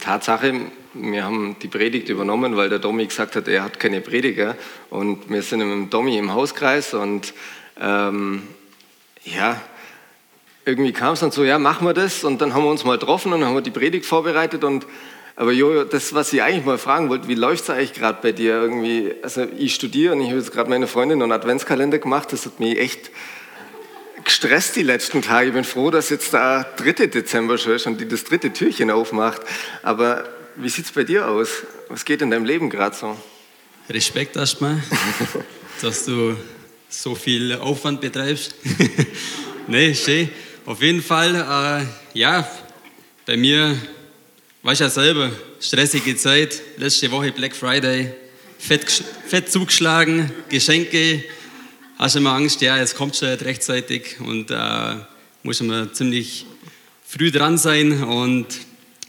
Tatsache, 0.00 0.52
wir 0.94 1.24
haben 1.24 1.56
die 1.62 1.68
Predigt 1.68 2.08
übernommen, 2.08 2.56
weil 2.56 2.68
der 2.68 2.78
Domi 2.78 3.06
gesagt 3.06 3.36
hat, 3.36 3.46
er 3.48 3.62
hat 3.62 3.78
keine 3.78 4.00
Prediger. 4.00 4.56
Und 4.90 5.30
wir 5.30 5.42
sind 5.42 5.60
mit 5.60 5.68
dem 5.68 5.90
Domi 5.90 6.18
im 6.18 6.32
Hauskreis 6.32 6.94
und 6.94 7.32
ähm, 7.80 8.42
ja, 9.24 9.60
irgendwie 10.64 10.92
kam 10.92 11.14
es 11.14 11.20
dann 11.20 11.30
so, 11.30 11.44
ja, 11.44 11.58
machen 11.58 11.86
wir 11.86 11.94
das. 11.94 12.24
Und 12.24 12.40
dann 12.40 12.54
haben 12.54 12.64
wir 12.64 12.70
uns 12.70 12.84
mal 12.84 12.98
getroffen 12.98 13.32
und 13.32 13.44
haben 13.44 13.54
wir 13.54 13.62
die 13.62 13.70
Predigt 13.70 14.04
vorbereitet. 14.04 14.64
Und, 14.64 14.86
aber 15.36 15.52
Jojo, 15.52 15.84
das, 15.84 16.12
was 16.12 16.32
ich 16.32 16.42
eigentlich 16.42 16.66
mal 16.66 16.78
fragen 16.78 17.08
wollte, 17.08 17.28
wie 17.28 17.34
läuft 17.34 17.62
es 17.62 17.70
eigentlich 17.70 17.94
gerade 17.94 18.18
bei 18.20 18.32
dir 18.32 18.54
irgendwie? 18.54 19.14
Also 19.22 19.46
ich 19.56 19.74
studiere 19.74 20.14
und 20.14 20.20
ich 20.20 20.28
habe 20.28 20.38
jetzt 20.38 20.52
gerade 20.52 20.68
meine 20.68 20.86
Freundin 20.86 21.22
einen 21.22 21.32
Adventskalender 21.32 21.98
gemacht. 21.98 22.32
Das 22.32 22.44
hat 22.44 22.60
mich 22.60 22.78
echt 22.78 23.10
gestresst 24.28 24.76
die 24.76 24.82
letzten 24.82 25.22
Tage. 25.22 25.48
Ich 25.48 25.54
bin 25.54 25.64
froh, 25.64 25.90
dass 25.90 26.10
jetzt 26.10 26.34
der 26.34 26.64
3. 26.76 27.06
Dezember 27.06 27.56
schon 27.56 27.72
ist 27.72 27.86
und 27.86 27.98
die 27.98 28.06
das 28.06 28.24
dritte 28.24 28.52
Türchen 28.52 28.90
aufmacht. 28.90 29.40
Aber 29.82 30.28
wie 30.56 30.68
sieht 30.68 30.84
es 30.84 30.92
bei 30.92 31.02
dir 31.02 31.26
aus? 31.26 31.48
Was 31.88 32.04
geht 32.04 32.20
in 32.20 32.30
deinem 32.30 32.44
Leben 32.44 32.68
gerade 32.68 32.94
so? 32.94 33.16
Respekt 33.88 34.36
erstmal, 34.36 34.82
dass 35.80 36.04
du 36.04 36.36
so 36.90 37.14
viel 37.14 37.54
Aufwand 37.54 38.02
betreibst. 38.02 38.54
nee, 39.66 39.94
schön. 39.94 40.28
Auf 40.66 40.82
jeden 40.82 41.02
Fall, 41.02 41.34
äh, 41.34 42.18
ja, 42.18 42.46
bei 43.24 43.38
mir, 43.38 43.78
weißt 44.62 44.82
ja 44.82 44.90
selber, 44.90 45.32
stressige 45.58 46.14
Zeit. 46.16 46.60
Letzte 46.76 47.10
Woche 47.10 47.32
Black 47.32 47.56
Friday, 47.56 48.12
fett, 48.58 48.84
fett 49.26 49.50
zugeschlagen, 49.50 50.30
Geschenke, 50.50 51.24
hast 51.98 52.14
du 52.14 52.20
immer 52.20 52.32
Angst, 52.32 52.60
ja, 52.60 52.78
jetzt 52.78 52.96
kommt 52.96 53.16
schon 53.16 53.28
rechtzeitig 53.28 54.20
und 54.20 54.50
äh, 54.50 54.94
muss 55.42 55.60
immer 55.60 55.92
ziemlich 55.92 56.46
früh 57.04 57.30
dran 57.30 57.58
sein 57.58 58.04
und 58.04 58.46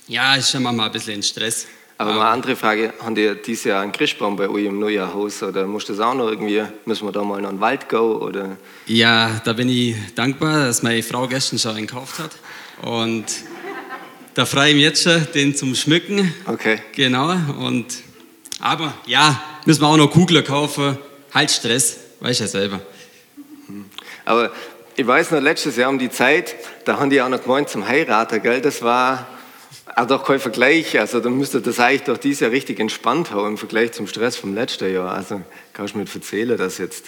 ja, 0.08 0.36
ist 0.36 0.52
schon 0.52 0.64
manchmal 0.64 0.88
ein 0.88 0.92
bisschen 0.92 1.22
Stress. 1.22 1.68
Aber 2.00 2.14
mal 2.14 2.22
eine 2.22 2.30
andere 2.30 2.56
Frage, 2.56 2.94
haben 3.02 3.14
die 3.14 3.30
dieses 3.46 3.66
Jahr 3.66 3.82
einen 3.82 3.92
Christbaum 3.92 4.38
bei 4.38 4.48
euch 4.50 4.66
im 4.66 4.80
Neujahrhaus 4.80 5.44
oder 5.44 5.68
muss 5.68 5.86
das 5.86 6.00
auch 6.00 6.14
noch 6.14 6.30
irgendwie, 6.30 6.64
müssen 6.86 7.06
wir 7.06 7.12
da 7.12 7.24
mal 7.24 7.38
in 7.40 7.46
den 7.46 7.60
Wald 7.60 7.90
gehen 7.90 8.00
oder? 8.00 8.58
Ja, 8.88 9.40
da 9.44 9.54
bin 9.54 9.70
ich 9.70 9.96
dankbar, 10.16 10.66
dass 10.66 10.82
meine 10.82 11.04
Frau 11.04 11.28
gestern 11.28 11.60
schon 11.60 11.76
einen 11.76 11.88
gekauft 11.88 12.20
hat 12.20 12.32
und 12.82 13.26
da 14.34 14.46
freue 14.46 14.70
ich 14.70 14.76
mich 14.76 14.84
jetzt 14.84 15.04
schon, 15.04 15.28
den 15.36 15.56
zum 15.56 15.76
Schmücken. 15.76 16.34
Okay. 16.46 16.82
Genau 16.96 17.36
und, 17.60 17.86
aber 18.62 18.94
ja, 19.06 19.44
müssen 19.66 19.82
wir 19.82 19.88
auch 19.88 19.98
noch 19.98 20.10
Kugler 20.10 20.42
kaufen, 20.42 20.98
halt 21.34 21.52
Stress. 21.52 22.09
Weiß 22.20 22.40
ja 22.40 22.48
selber. 22.48 22.82
Aber 24.26 24.52
ich 24.96 25.08
weiß 25.08 25.32
noch, 25.32 25.42
letztes 25.42 25.78
Jahr 25.78 25.90
um 25.90 26.00
die 26.00 26.10
Zeit, 26.10 26.56
da 26.86 27.00
haben 27.00 27.10
die 27.10 27.22
auch 27.22 27.30
noch 27.30 27.42
gemeint 27.42 27.70
zum 27.70 27.88
Heiraten, 27.88 28.42
gell? 28.42 28.62
Das 28.62 28.82
war 28.82 29.28
auch 29.96 30.06
doch 30.06 30.24
kein 30.24 30.40
Vergleich. 30.40 31.00
Also 31.00 31.20
da 31.20 31.30
müsste 31.30 31.62
das 31.62 31.80
eigentlich 31.80 32.04
doch 32.04 32.18
dieses 32.18 32.42
Jahr 32.42 32.52
richtig 32.52 32.80
entspannt 32.80 33.32
haben 33.32 33.48
im 33.48 33.58
Vergleich 33.58 33.94
zum 33.94 34.08
Stress 34.08 34.36
vom 34.36 34.54
letzten 34.54 34.94
Jahr. 34.94 35.14
Also 35.14 35.42
kannst 35.74 35.94
du 35.94 36.00
mir 36.00 36.06
erzählen, 36.14 36.58
dass 36.58 36.78
jetzt 36.78 37.06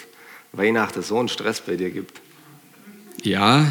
Weihnachten 0.52 1.02
so 1.02 1.18
einen 1.18 1.28
Stress 1.28 1.60
bei 1.60 1.76
dir 1.76 1.90
gibt? 1.90 2.20
Ja, 3.22 3.70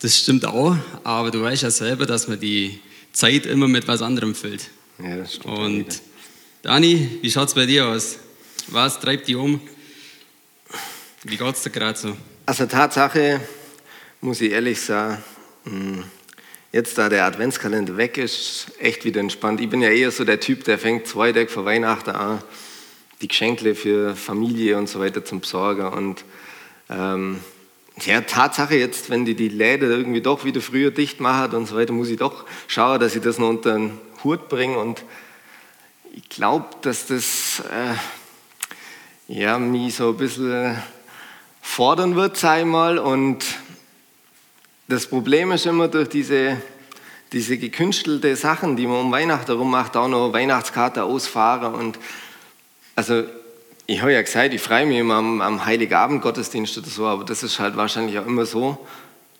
das 0.00 0.16
stimmt 0.16 0.44
auch. 0.44 0.76
Aber 1.04 1.30
du 1.30 1.42
weißt 1.42 1.62
ja 1.62 1.70
selber, 1.70 2.06
dass 2.06 2.28
man 2.28 2.38
die 2.38 2.80
Zeit 3.12 3.46
immer 3.46 3.68
mit 3.68 3.88
was 3.88 4.02
anderem 4.02 4.34
füllt. 4.34 4.70
Ja, 5.02 5.16
das 5.16 5.34
stimmt. 5.34 5.58
Und 5.58 6.02
Dani, 6.62 7.18
wie 7.20 7.30
schaut 7.30 7.48
es 7.48 7.54
bei 7.54 7.66
dir 7.66 7.86
aus? 7.86 8.18
Was 8.68 8.98
treibt 9.00 9.28
dich 9.28 9.36
um? 9.36 9.60
Wie 11.28 11.36
geht 11.36 11.56
es 11.56 11.62
dir 11.62 11.70
gerade 11.70 11.98
so? 11.98 12.16
Also 12.46 12.66
Tatsache, 12.66 13.40
muss 14.20 14.40
ich 14.40 14.52
ehrlich 14.52 14.80
sagen, 14.80 15.24
hm, 15.64 16.04
jetzt 16.70 16.96
da 16.98 17.08
der 17.08 17.24
Adventskalender 17.24 17.96
weg 17.96 18.16
ist, 18.16 18.68
echt 18.78 19.04
wieder 19.04 19.18
entspannt. 19.18 19.60
Ich 19.60 19.68
bin 19.68 19.82
ja 19.82 19.88
eher 19.88 20.12
so 20.12 20.24
der 20.24 20.38
Typ, 20.38 20.62
der 20.62 20.78
fängt 20.78 21.08
zwei 21.08 21.32
Tage 21.32 21.48
vor 21.48 21.64
Weihnachten 21.64 22.10
an, 22.10 22.40
die 23.20 23.26
Geschenke 23.26 23.74
für 23.74 24.14
Familie 24.14 24.78
und 24.78 24.88
so 24.88 25.00
weiter 25.00 25.24
zum 25.24 25.40
Besorgen. 25.40 25.88
Und 25.88 26.24
ähm, 26.90 27.40
ja, 28.04 28.20
Tatsache 28.20 28.76
jetzt, 28.76 29.10
wenn 29.10 29.24
die 29.24 29.34
die 29.34 29.48
Läden 29.48 29.90
irgendwie 29.90 30.20
doch 30.20 30.44
wieder 30.44 30.60
früher 30.60 30.92
dicht 30.92 31.18
machen 31.18 31.56
und 31.56 31.66
so 31.66 31.74
weiter, 31.74 31.92
muss 31.92 32.08
ich 32.08 32.18
doch 32.18 32.46
schauen, 32.68 33.00
dass 33.00 33.16
ich 33.16 33.22
das 33.22 33.38
noch 33.38 33.48
unter 33.48 33.74
den 33.74 33.98
Hut 34.22 34.48
bringe. 34.48 34.78
Und 34.78 35.02
ich 36.14 36.28
glaube, 36.28 36.66
dass 36.82 37.06
das 37.06 37.64
äh, 37.68 37.96
ja, 39.26 39.58
mich 39.58 39.96
so 39.96 40.10
ein 40.10 40.16
bisschen 40.16 40.80
fordern 41.66 42.14
wird, 42.14 42.36
sei 42.36 42.64
mal. 42.64 42.98
Und 42.98 43.44
das 44.88 45.06
Problem 45.06 45.52
ist 45.52 45.66
immer 45.66 45.88
durch 45.88 46.08
diese, 46.08 46.56
diese 47.32 47.58
gekünstelte 47.58 48.34
Sachen, 48.36 48.76
die 48.76 48.86
man 48.86 49.00
um 49.00 49.12
Weihnachten 49.12 49.46
herum 49.46 49.70
macht, 49.70 49.96
auch 49.96 50.08
noch 50.08 50.32
Weihnachtskarte 50.32 51.04
ausfahren. 51.04 51.74
Und 51.74 51.98
also 52.94 53.24
ich 53.86 54.00
habe 54.00 54.14
ja 54.14 54.22
gesagt, 54.22 54.54
ich 54.54 54.62
freue 54.62 54.86
mich 54.86 54.98
immer 54.98 55.16
am, 55.16 55.42
am 55.42 55.66
Heiligabend 55.66 56.22
Gottesdienst 56.22 56.78
oder 56.78 56.88
so, 56.88 57.04
aber 57.04 57.24
das 57.24 57.42
ist 57.42 57.58
halt 57.58 57.76
wahrscheinlich 57.76 58.18
auch 58.18 58.26
immer 58.26 58.46
so. 58.46 58.78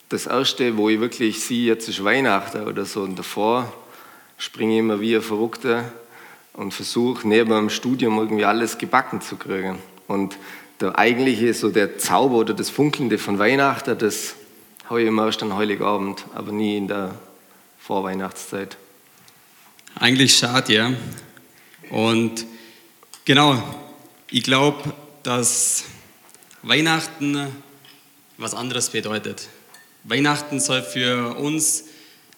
Das 0.09 0.27
Erste, 0.27 0.77
wo 0.77 0.91
ich 0.91 1.01
wirklich 1.01 1.43
sehe, 1.43 1.67
jetzt 1.67 1.89
ist 1.89 2.05
Weihnachten 2.05 2.67
oder 2.67 2.85
so, 2.85 3.03
und 3.03 3.19
davor 3.19 3.73
springe 4.37 4.75
ich 4.75 4.81
immer 4.81 5.01
wie 5.01 5.17
ein 5.17 5.23
Verrückter 5.23 5.91
und 6.53 6.75
versuche 6.75 7.27
neben 7.27 7.51
dem 7.51 7.71
Studium 7.71 8.19
irgendwie 8.19 8.45
alles 8.45 8.79
gebacken 8.79 9.21
zu 9.21 9.37
kriegen. 9.37 9.79
Und 10.07 10.37
der 10.81 10.99
eigentliche, 10.99 11.55
so 11.55 11.71
der 11.71 11.99
Zauber 11.99 12.37
oder 12.37 12.55
das 12.55 12.71
Funkelnde 12.71 13.19
von 13.19 13.39
Weihnachten, 13.39 13.97
das 13.99 14.35
habe 14.89 15.03
ich 15.03 15.09
immer 15.09 15.27
erst 15.27 15.43
an 15.43 15.57
Heiligabend, 15.57 16.25
aber 16.35 16.53
nie 16.53 16.77
in 16.77 16.89
der 16.89 17.15
Vorweihnachtszeit. 17.79 18.77
Eigentlich 19.95 20.37
schade, 20.37 20.73
ja. 20.73 20.93
Und 21.91 22.45
genau, 23.25 23.63
ich 24.31 24.43
glaube, 24.43 24.93
dass 25.23 25.85
Weihnachten 26.63 27.49
was 28.39 28.55
anderes 28.55 28.91
bedeutet. 28.91 29.49
Weihnachten 30.05 30.61
soll 30.61 30.83
für 30.83 31.37
uns 31.37 31.85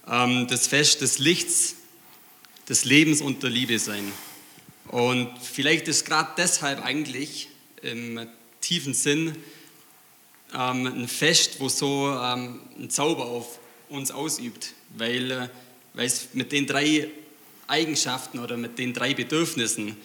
ähm, 0.09 0.47
das 0.49 0.67
Fest 0.67 1.01
des 1.01 1.19
Lichts, 1.19 1.77
des 2.69 2.85
Lebens 2.85 3.21
und 3.21 3.43
der 3.43 3.51
Liebe 3.51 3.79
sein. 3.79 4.13
Und 4.89 5.31
vielleicht 5.43 5.89
ist 5.89 6.07
gerade 6.07 6.31
deshalb 6.37 6.85
eigentlich 6.85 7.49
im 7.83 8.27
tiefen 8.61 8.95
Sinn 8.95 9.37
ähm, 10.55 10.87
ein 10.87 11.09
Fest, 11.09 11.61
wo 11.61 11.69
so 11.69 12.09
ähm, 12.11 12.61
ein 12.79 12.91
Zauber 12.91 13.27
auf 13.27 13.59
uns 13.89 14.11
ausübt, 14.11 14.75
weil, 14.97 15.31
äh, 15.31 15.49
es 15.97 16.29
mit 16.33 16.53
den 16.53 16.67
drei 16.67 17.09
Eigenschaften 17.67 18.39
oder 18.39 18.57
mit 18.57 18.79
den 18.79 18.93
drei 18.93 19.15
Bedürfnissen 19.15 19.97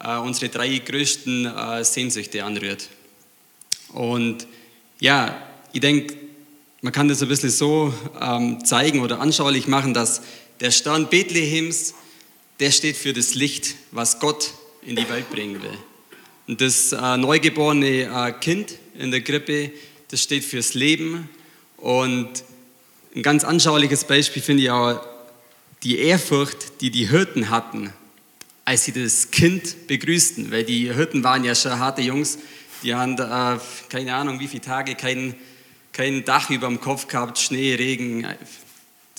äh, 0.00 0.16
unsere 0.16 0.48
drei 0.48 0.78
größten 0.78 1.46
äh, 1.46 1.84
Sehnsüchte 1.84 2.44
anrührt. 2.44 2.88
Und 3.92 4.46
ja, 4.98 5.40
ich 5.72 5.80
denke, 5.80 6.16
man 6.82 6.92
kann 6.92 7.08
das 7.08 7.22
ein 7.22 7.28
bisschen 7.28 7.50
so 7.50 7.92
ähm, 8.20 8.64
zeigen 8.64 9.00
oder 9.00 9.20
anschaulich 9.20 9.66
machen, 9.66 9.94
dass 9.94 10.22
der 10.60 10.70
Stern 10.70 11.08
Bethlehems, 11.08 11.94
der 12.58 12.70
steht 12.70 12.96
für 12.96 13.12
das 13.12 13.34
Licht, 13.34 13.76
was 13.92 14.18
Gott 14.18 14.52
in 14.82 14.96
die 14.96 15.08
Welt 15.08 15.30
bringen 15.30 15.62
will. 15.62 15.78
Und 16.50 16.60
das 16.60 16.90
äh, 16.90 17.16
neugeborene 17.16 17.86
äh, 17.86 18.32
Kind 18.32 18.74
in 18.98 19.12
der 19.12 19.20
Krippe, 19.20 19.70
das 20.08 20.20
steht 20.20 20.44
fürs 20.44 20.74
Leben. 20.74 21.28
Und 21.76 22.42
ein 23.14 23.22
ganz 23.22 23.44
anschauliches 23.44 24.02
Beispiel 24.02 24.42
finde 24.42 24.64
ich 24.64 24.70
auch 24.72 25.00
die 25.84 26.00
Ehrfurcht, 26.00 26.80
die 26.80 26.90
die 26.90 27.08
Hirten 27.08 27.50
hatten, 27.50 27.92
als 28.64 28.84
sie 28.84 28.90
das 28.90 29.30
Kind 29.30 29.86
begrüßten. 29.86 30.50
Weil 30.50 30.64
die 30.64 30.92
Hirten 30.92 31.22
waren 31.22 31.44
ja 31.44 31.54
schon 31.54 31.78
harte 31.78 32.02
Jungs, 32.02 32.36
die 32.82 32.96
haben 32.96 33.16
äh, 33.16 33.60
keine 33.88 34.16
Ahnung, 34.16 34.40
wie 34.40 34.48
viele 34.48 34.62
Tage 34.62 34.96
kein, 34.96 35.36
kein 35.92 36.24
Dach 36.24 36.50
über 36.50 36.66
dem 36.66 36.80
Kopf 36.80 37.06
gehabt, 37.06 37.38
Schnee, 37.38 37.76
Regen, 37.76 38.26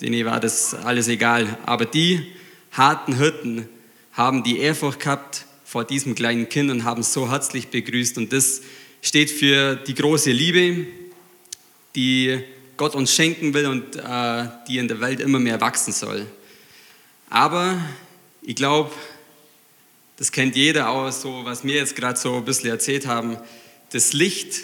denen 0.02 0.26
war 0.26 0.42
das 0.42 0.74
alles 0.74 1.08
egal. 1.08 1.58
Aber 1.66 1.86
die 1.86 2.28
harten 2.74 3.16
Hirten 3.16 3.70
haben 4.12 4.44
die 4.44 4.60
Ehrfurcht 4.60 5.00
gehabt 5.00 5.46
vor 5.72 5.86
diesem 5.86 6.16
kleinen 6.16 6.50
Kind 6.50 6.70
und 6.70 6.84
haben 6.84 7.00
es 7.00 7.14
so 7.14 7.32
herzlich 7.32 7.70
begrüßt. 7.70 8.18
Und 8.18 8.34
das 8.34 8.62
steht 9.02 9.32
für 9.32 9.78
die 9.78 9.94
große 9.94 10.30
Liebe, 10.30 10.86
die 11.96 12.44
Gott 12.76 12.94
uns 12.94 13.16
schenken 13.16 13.54
will 13.54 13.68
und 13.68 13.96
äh, 13.96 14.50
die 14.68 14.80
in 14.80 14.90
der 14.90 15.00
Welt 15.00 15.22
immer 15.22 15.40
mehr 15.40 15.62
wachsen 15.62 15.94
soll. 15.94 16.26
Aber 17.30 17.80
ich 18.42 18.56
glaube, 18.56 18.92
das 20.18 20.34
kennt 20.34 20.58
jeder 20.58 20.90
auch 20.90 21.10
so, 21.10 21.46
was 21.46 21.64
wir 21.64 21.76
jetzt 21.76 21.96
gerade 21.96 22.20
so 22.20 22.36
ein 22.36 22.44
bisschen 22.44 22.70
erzählt 22.70 23.08
haben. 23.08 23.38
Das 23.94 24.12
Licht, 24.12 24.56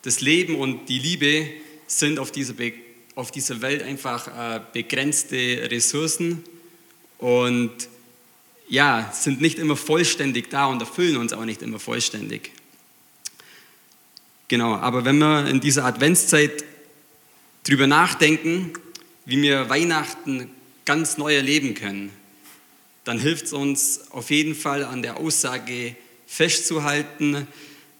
das 0.00 0.22
Leben 0.22 0.54
und 0.54 0.88
die 0.88 0.98
Liebe 0.98 1.46
sind 1.86 2.18
auf 2.18 2.32
dieser, 2.32 2.54
Be 2.54 2.72
auf 3.14 3.30
dieser 3.30 3.60
Welt 3.60 3.82
einfach 3.82 4.28
äh, 4.28 4.60
begrenzte 4.72 5.68
Ressourcen 5.70 6.42
und 7.18 7.74
ja, 8.68 9.10
sind 9.12 9.40
nicht 9.40 9.58
immer 9.58 9.76
vollständig 9.76 10.50
da 10.50 10.66
und 10.66 10.80
erfüllen 10.80 11.16
uns 11.16 11.32
auch 11.32 11.44
nicht 11.44 11.62
immer 11.62 11.78
vollständig. 11.78 12.52
Genau, 14.48 14.74
aber 14.76 15.04
wenn 15.04 15.18
wir 15.18 15.46
in 15.46 15.60
dieser 15.60 15.84
Adventszeit 15.84 16.64
drüber 17.64 17.86
nachdenken, 17.86 18.72
wie 19.24 19.42
wir 19.42 19.68
Weihnachten 19.68 20.50
ganz 20.86 21.18
neu 21.18 21.34
erleben 21.34 21.74
können, 21.74 22.10
dann 23.04 23.18
hilft 23.18 23.46
es 23.46 23.52
uns 23.52 24.10
auf 24.10 24.30
jeden 24.30 24.54
Fall 24.54 24.84
an 24.84 25.02
der 25.02 25.18
Aussage 25.18 25.94
festzuhalten, 26.26 27.46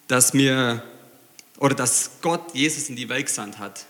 dass 0.07 0.33
wir 0.33 0.83
oder 1.59 1.75
dass 1.75 2.13
Gott 2.23 2.55
Jesus 2.55 2.89
in 2.89 2.97
die 2.97 3.09
Welt 3.09 3.27
gesandt 3.27 3.59
hat. 3.59 3.85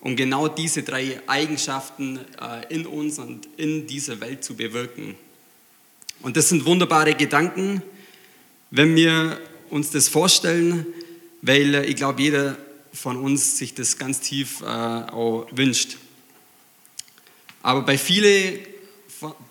Um 0.00 0.16
genau 0.16 0.48
diese 0.48 0.82
drei 0.82 1.20
Eigenschaften 1.26 2.20
äh, 2.40 2.72
in 2.72 2.86
uns 2.86 3.18
und 3.18 3.48
in 3.56 3.86
dieser 3.86 4.20
Welt 4.20 4.44
zu 4.44 4.54
bewirken. 4.54 5.16
Und 6.24 6.38
das 6.38 6.48
sind 6.48 6.64
wunderbare 6.64 7.12
Gedanken, 7.12 7.82
wenn 8.70 8.96
wir 8.96 9.38
uns 9.68 9.90
das 9.90 10.08
vorstellen, 10.08 10.86
weil 11.42 11.84
ich 11.84 11.96
glaube, 11.96 12.22
jeder 12.22 12.56
von 12.94 13.18
uns 13.18 13.58
sich 13.58 13.74
das 13.74 13.98
ganz 13.98 14.20
tief 14.20 14.62
äh, 14.62 14.64
auch 14.64 15.46
wünscht. 15.50 15.98
Aber 17.62 17.82
bei, 17.82 17.98
viele, 17.98 18.58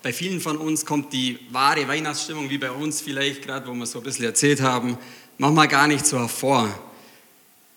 bei 0.02 0.12
vielen 0.12 0.40
von 0.40 0.56
uns 0.56 0.84
kommt 0.84 1.12
die 1.12 1.38
wahre 1.50 1.86
Weihnachtsstimmung, 1.86 2.50
wie 2.50 2.58
bei 2.58 2.72
uns 2.72 3.00
vielleicht 3.00 3.42
gerade, 3.42 3.68
wo 3.68 3.74
wir 3.74 3.86
so 3.86 3.98
ein 4.00 4.04
bisschen 4.04 4.24
erzählt 4.24 4.60
haben, 4.60 4.98
manchmal 5.38 5.68
gar 5.68 5.86
nicht 5.86 6.04
so 6.04 6.18
hervor. 6.18 6.68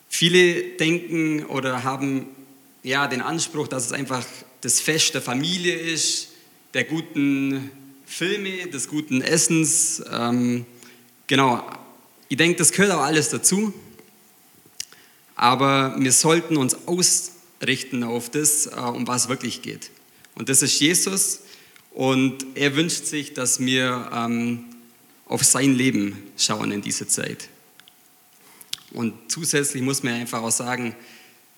Viele 0.09 0.71
denken 0.71 1.45
oder 1.45 1.83
haben 1.83 2.25
ja 2.81 3.05
den 3.05 3.21
Anspruch, 3.21 3.67
dass 3.67 3.85
es 3.85 3.91
einfach 3.91 4.25
das 4.61 4.79
Fest 4.79 5.13
der 5.13 5.21
Familie 5.21 5.75
ist, 5.75 6.29
der 6.73 6.83
guten 6.83 7.69
Filme, 8.09 8.67
des 8.67 8.87
guten 8.87 9.21
Essens. 9.21 10.01
Ähm, 10.09 10.65
genau, 11.27 11.69
ich 12.29 12.37
denke, 12.37 12.57
das 12.57 12.71
gehört 12.71 12.93
auch 12.93 13.01
alles 13.01 13.29
dazu. 13.29 13.73
Aber 15.35 15.93
wir 15.99 16.13
sollten 16.13 16.55
uns 16.57 16.75
ausrichten 16.87 18.03
auf 18.03 18.31
das, 18.31 18.65
äh, 18.67 18.79
um 18.79 19.05
was 19.07 19.27
wirklich 19.27 19.61
geht. 19.61 19.91
Und 20.35 20.47
das 20.47 20.61
ist 20.61 20.79
Jesus. 20.79 21.41
Und 21.91 22.45
er 22.55 22.75
wünscht 22.75 23.05
sich, 23.05 23.33
dass 23.33 23.59
wir 23.59 24.09
ähm, 24.13 24.65
auf 25.25 25.43
sein 25.43 25.75
Leben 25.75 26.23
schauen 26.37 26.71
in 26.71 26.81
dieser 26.81 27.09
Zeit. 27.09 27.49
Und 28.91 29.13
zusätzlich 29.27 29.83
muss 29.83 30.01
man 30.01 30.13
einfach 30.13 30.41
auch 30.41 30.51
sagen, 30.51 30.95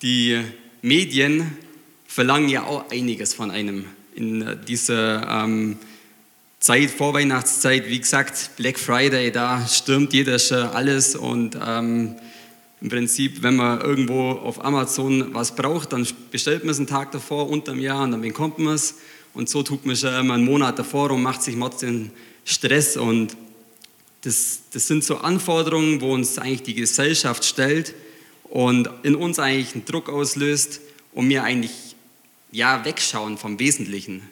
die 0.01 0.43
Medien 0.81 1.57
verlangen 2.07 2.49
ja 2.49 2.63
auch 2.63 2.89
einiges 2.89 3.35
von 3.35 3.51
einem 3.51 3.85
in 4.15 4.59
dieser 4.67 5.43
ähm, 5.43 5.77
Zeit, 6.59 6.91
Vorweihnachtszeit. 6.91 7.87
Wie 7.87 7.99
gesagt, 7.99 8.51
Black 8.57 8.77
Friday, 8.77 9.31
da 9.31 9.65
stürmt 9.65 10.13
jeder 10.13 10.37
schon 10.39 10.57
alles 10.57 11.15
und 11.15 11.57
ähm, 11.65 12.15
im 12.81 12.89
Prinzip, 12.89 13.43
wenn 13.43 13.55
man 13.55 13.79
irgendwo 13.81 14.31
auf 14.31 14.63
Amazon 14.63 15.33
was 15.33 15.55
braucht, 15.55 15.93
dann 15.93 16.07
bestellt 16.31 16.63
man 16.63 16.71
es 16.71 16.77
einen 16.77 16.87
Tag 16.87 17.11
davor, 17.11 17.49
unter 17.49 17.71
dem 17.71 17.81
Jahr 17.81 18.03
und 18.03 18.11
dann 18.11 18.21
bekommt 18.21 18.59
man 18.59 18.73
es. 18.73 18.95
Und 19.33 19.47
so 19.47 19.63
tut 19.63 19.85
man 19.85 19.95
schon 19.95 20.13
immer 20.13 20.33
einen 20.33 20.45
Monat 20.45 20.79
davor 20.79 21.11
und 21.11 21.21
macht 21.21 21.43
sich 21.43 21.55
den 21.79 22.11
Stress 22.43 22.97
und 22.97 23.37
das, 24.21 24.61
das 24.73 24.87
sind 24.87 25.03
so 25.03 25.17
Anforderungen, 25.17 26.01
wo 26.01 26.13
uns 26.13 26.37
eigentlich 26.37 26.63
die 26.63 26.73
Gesellschaft 26.73 27.45
stellt 27.45 27.93
und 28.43 28.89
in 29.03 29.15
uns 29.15 29.39
eigentlich 29.39 29.75
einen 29.75 29.85
Druck 29.85 30.09
auslöst 30.09 30.81
und 31.13 31.29
wir 31.29 31.43
eigentlich 31.43 31.95
ja, 32.51 32.83
wegschauen 32.83 33.37
vom 33.37 33.59
Wesentlichen. 33.59 34.23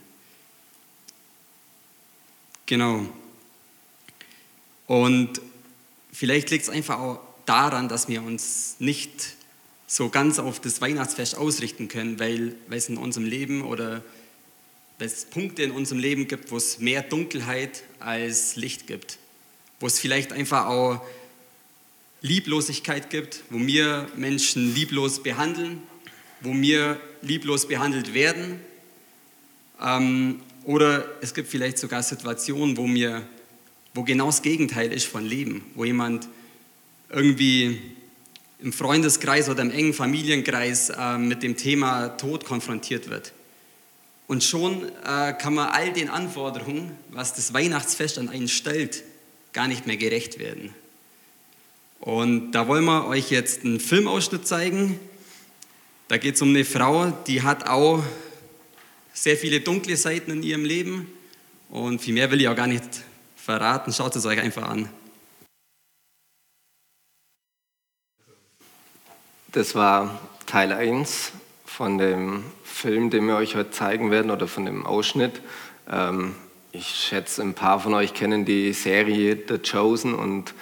Genau. 2.67 3.05
Und 4.85 5.41
vielleicht 6.13 6.51
liegt 6.51 6.63
es 6.63 6.69
einfach 6.69 6.99
auch 6.99 7.19
daran, 7.45 7.89
dass 7.89 8.07
wir 8.07 8.21
uns 8.21 8.75
nicht 8.79 9.35
so 9.87 10.09
ganz 10.09 10.37
auf 10.37 10.59
das 10.59 10.79
Weihnachtsfest 10.79 11.35
ausrichten 11.35 11.87
können, 11.87 12.19
weil, 12.19 12.55
es 12.69 12.89
in 12.89 12.97
unserem 12.97 13.25
Leben 13.25 13.63
oder 13.63 14.03
weil 14.99 15.07
es 15.07 15.25
Punkte 15.25 15.63
in 15.63 15.71
unserem 15.71 15.99
Leben 15.99 16.27
gibt, 16.27 16.51
wo 16.51 16.57
es 16.57 16.79
mehr 16.79 17.01
Dunkelheit 17.01 17.83
als 17.99 18.55
Licht 18.55 18.85
gibt 18.85 19.17
wo 19.79 19.87
es 19.87 19.99
vielleicht 19.99 20.33
einfach 20.33 20.65
auch 20.67 21.01
Lieblosigkeit 22.21 23.09
gibt, 23.09 23.43
wo 23.49 23.59
wir 23.59 24.07
Menschen 24.15 24.73
lieblos 24.73 25.21
behandeln, 25.21 25.81
wo 26.41 26.53
wir 26.53 26.99
lieblos 27.21 27.67
behandelt 27.67 28.13
werden. 28.13 28.59
Ähm, 29.81 30.41
oder 30.67 31.05
es 31.21 31.33
gibt 31.33 31.47
vielleicht 31.47 31.77
sogar 31.77 32.03
Situationen, 32.03 32.75
wo, 32.75 32.85
mir, 32.87 33.25
wo 33.93 34.03
genau 34.03 34.25
das 34.25 34.41
Gegenteil 34.41 34.91
ist 34.91 35.05
von 35.05 35.25
Leben, 35.25 35.63
wo 35.75 35.85
jemand 35.85 36.27
irgendwie 37.09 37.79
im 38.59 38.73
Freundeskreis 38.73 39.47
oder 39.47 39.61
im 39.61 39.71
engen 39.71 39.93
Familienkreis 39.93 40.89
äh, 40.89 41.17
mit 41.17 41.41
dem 41.41 41.55
Thema 41.55 42.09
Tod 42.17 42.43
konfrontiert 42.43 43.09
wird. 43.09 43.31
Und 44.27 44.43
schon 44.43 44.83
äh, 45.05 45.31
kann 45.31 45.53
man 45.53 45.69
all 45.69 45.93
den 45.93 46.09
Anforderungen, 46.09 46.91
was 47.11 47.33
das 47.33 47.53
Weihnachtsfest 47.53 48.19
an 48.19 48.27
einen 48.27 48.49
stellt, 48.49 49.03
gar 49.53 49.69
nicht 49.69 49.87
mehr 49.87 49.95
gerecht 49.95 50.37
werden. 50.37 50.73
Und 52.01 52.51
da 52.51 52.67
wollen 52.67 52.83
wir 52.83 53.07
euch 53.07 53.31
jetzt 53.31 53.63
einen 53.63 53.79
Filmausschnitt 53.79 54.45
zeigen. 54.45 54.99
Da 56.09 56.17
geht 56.17 56.35
es 56.35 56.41
um 56.41 56.49
eine 56.49 56.65
Frau, 56.65 57.11
die 57.25 57.41
hat 57.41 57.69
auch 57.69 58.03
sehr 59.17 59.35
viele 59.35 59.61
dunkle 59.61 59.97
Seiten 59.97 60.31
in 60.31 60.43
ihrem 60.43 60.63
Leben. 60.63 61.07
Und 61.69 62.01
viel 62.01 62.13
mehr 62.13 62.29
will 62.29 62.39
ich 62.39 62.47
auch 62.47 62.55
gar 62.55 62.67
nicht 62.67 62.83
verraten. 63.35 63.91
Schaut 63.91 64.15
es 64.15 64.25
euch 64.25 64.39
einfach 64.39 64.69
an. 64.69 64.89
Das 69.51 69.73
war 69.73 70.21
Teil 70.45 70.71
1 70.71 71.31
von 71.65 71.97
dem 71.97 72.43
Film, 72.63 73.09
den 73.09 73.25
wir 73.25 73.37
euch 73.37 73.55
heute 73.55 73.71
zeigen 73.71 74.11
werden, 74.11 74.29
oder 74.29 74.47
von 74.47 74.65
dem 74.65 74.85
Ausschnitt. 74.85 75.41
Ähm, 75.89 76.35
ich 76.71 76.87
schätze, 76.87 77.41
ein 77.41 77.55
paar 77.55 77.79
von 77.79 77.95
euch 77.95 78.13
kennen 78.13 78.45
die 78.45 78.71
Serie 78.73 79.35
The 79.47 79.57
Chosen 79.57 80.13
und 80.13 80.53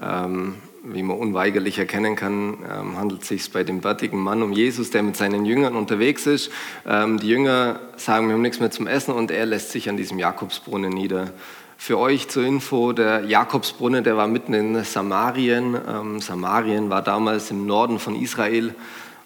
ähm, 0.00 0.54
wie 0.92 1.02
man 1.02 1.16
unweigerlich 1.16 1.78
erkennen 1.78 2.16
kann, 2.16 2.58
ähm, 2.70 2.96
handelt 2.98 3.22
es 3.22 3.28
sich 3.28 3.50
bei 3.50 3.64
dem 3.64 3.80
bärtigen 3.80 4.18
Mann 4.18 4.42
um 4.42 4.52
Jesus, 4.52 4.90
der 4.90 5.02
mit 5.02 5.16
seinen 5.16 5.44
Jüngern 5.44 5.74
unterwegs 5.74 6.26
ist. 6.26 6.50
Ähm, 6.86 7.18
die 7.18 7.28
Jünger 7.28 7.80
sagen, 7.96 8.28
wir 8.28 8.34
haben 8.34 8.42
nichts 8.42 8.60
mehr 8.60 8.70
zum 8.70 8.86
Essen 8.86 9.12
und 9.12 9.30
er 9.30 9.46
lässt 9.46 9.70
sich 9.72 9.88
an 9.88 9.96
diesem 9.96 10.18
Jakobsbrunnen 10.18 10.92
nieder. 10.92 11.32
Für 11.76 11.98
euch 11.98 12.28
zur 12.28 12.44
Info, 12.44 12.92
der 12.92 13.24
Jakobsbrunnen, 13.24 14.02
der 14.02 14.16
war 14.16 14.28
mitten 14.28 14.54
in 14.54 14.82
Samarien. 14.84 15.76
Ähm, 15.88 16.20
Samarien 16.20 16.88
war 16.88 17.02
damals 17.02 17.50
im 17.50 17.66
Norden 17.66 17.98
von 17.98 18.20
Israel 18.20 18.74